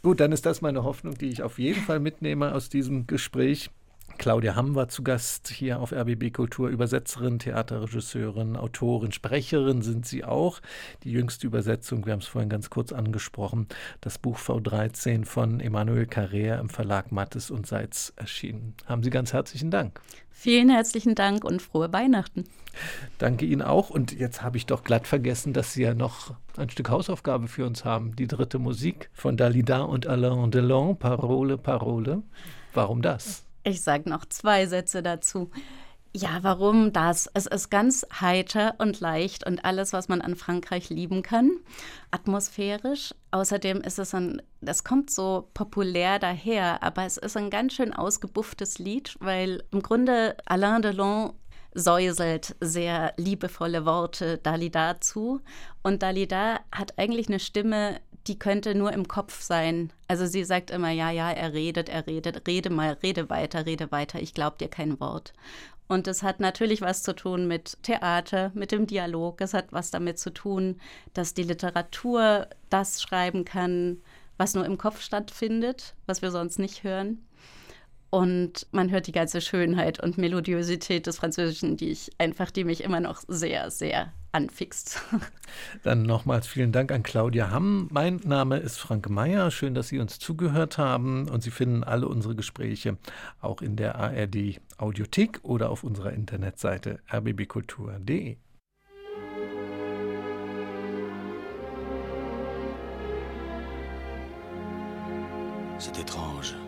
[0.03, 3.71] Gut, dann ist das meine Hoffnung, die ich auf jeden Fall mitnehme aus diesem Gespräch.
[4.19, 10.25] Claudia Hamm war zu Gast hier auf RBB Kultur, Übersetzerin, Theaterregisseurin, Autorin, Sprecherin sind sie
[10.25, 10.61] auch.
[11.05, 13.69] Die jüngste Übersetzung, wir haben es vorhin ganz kurz angesprochen,
[14.01, 18.75] das Buch V13 von Emmanuel Carrère im Verlag Mattes und Seitz erschienen.
[18.87, 20.01] Haben Sie ganz herzlichen Dank.
[20.31, 22.45] Vielen herzlichen Dank und frohe Weihnachten.
[23.19, 23.91] Danke Ihnen auch.
[23.91, 27.67] Und jetzt habe ich doch glatt vergessen, dass Sie ja noch ein Stück Hausaufgabe für
[27.67, 28.15] uns haben.
[28.15, 32.23] Die dritte Musik von Dalida und Alain Delon, Parole, Parole.
[32.75, 33.48] Warum das?
[33.69, 35.51] Ich sage noch zwei Sätze dazu.
[36.17, 37.29] Ja, warum das?
[37.35, 41.51] Es ist ganz heiter und leicht und alles, was man an Frankreich lieben kann.
[42.11, 43.15] Atmosphärisch.
[43.31, 47.93] Außerdem ist es ein, das kommt so populär daher, aber es ist ein ganz schön
[47.93, 51.35] ausgebufftes Lied, weil im Grunde Alain Delon
[51.75, 55.43] säuselt sehr liebevolle Worte Dalida zu.
[55.83, 59.93] Und Dalida hat eigentlich eine Stimme, die könnte nur im Kopf sein.
[60.07, 63.91] Also sie sagt immer, ja, ja, er redet, er redet, rede mal, rede weiter, rede
[63.91, 65.33] weiter, ich glaube dir kein Wort.
[65.89, 69.41] Und es hat natürlich was zu tun mit Theater, mit dem Dialog.
[69.41, 70.79] Es hat was damit zu tun,
[71.15, 74.03] dass die Literatur das schreiben kann,
[74.37, 77.25] was nur im Kopf stattfindet, was wir sonst nicht hören.
[78.11, 82.83] Und man hört die ganze Schönheit und Melodiosität des Französischen, die ich einfach, die mich
[82.83, 85.03] immer noch sehr, sehr anfixt.
[85.83, 87.89] Dann nochmals vielen Dank an Claudia Hamm.
[87.91, 89.51] Mein Name ist Frank Mayer.
[89.51, 91.29] Schön, dass Sie uns zugehört haben.
[91.29, 92.97] Und Sie finden alle unsere Gespräche
[93.41, 98.37] auch in der ARD Audiothek oder auf unserer Internetseite rbbkultur.de.
[105.79, 106.68] C'est étrange.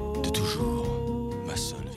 [1.61, 1.90] lesson.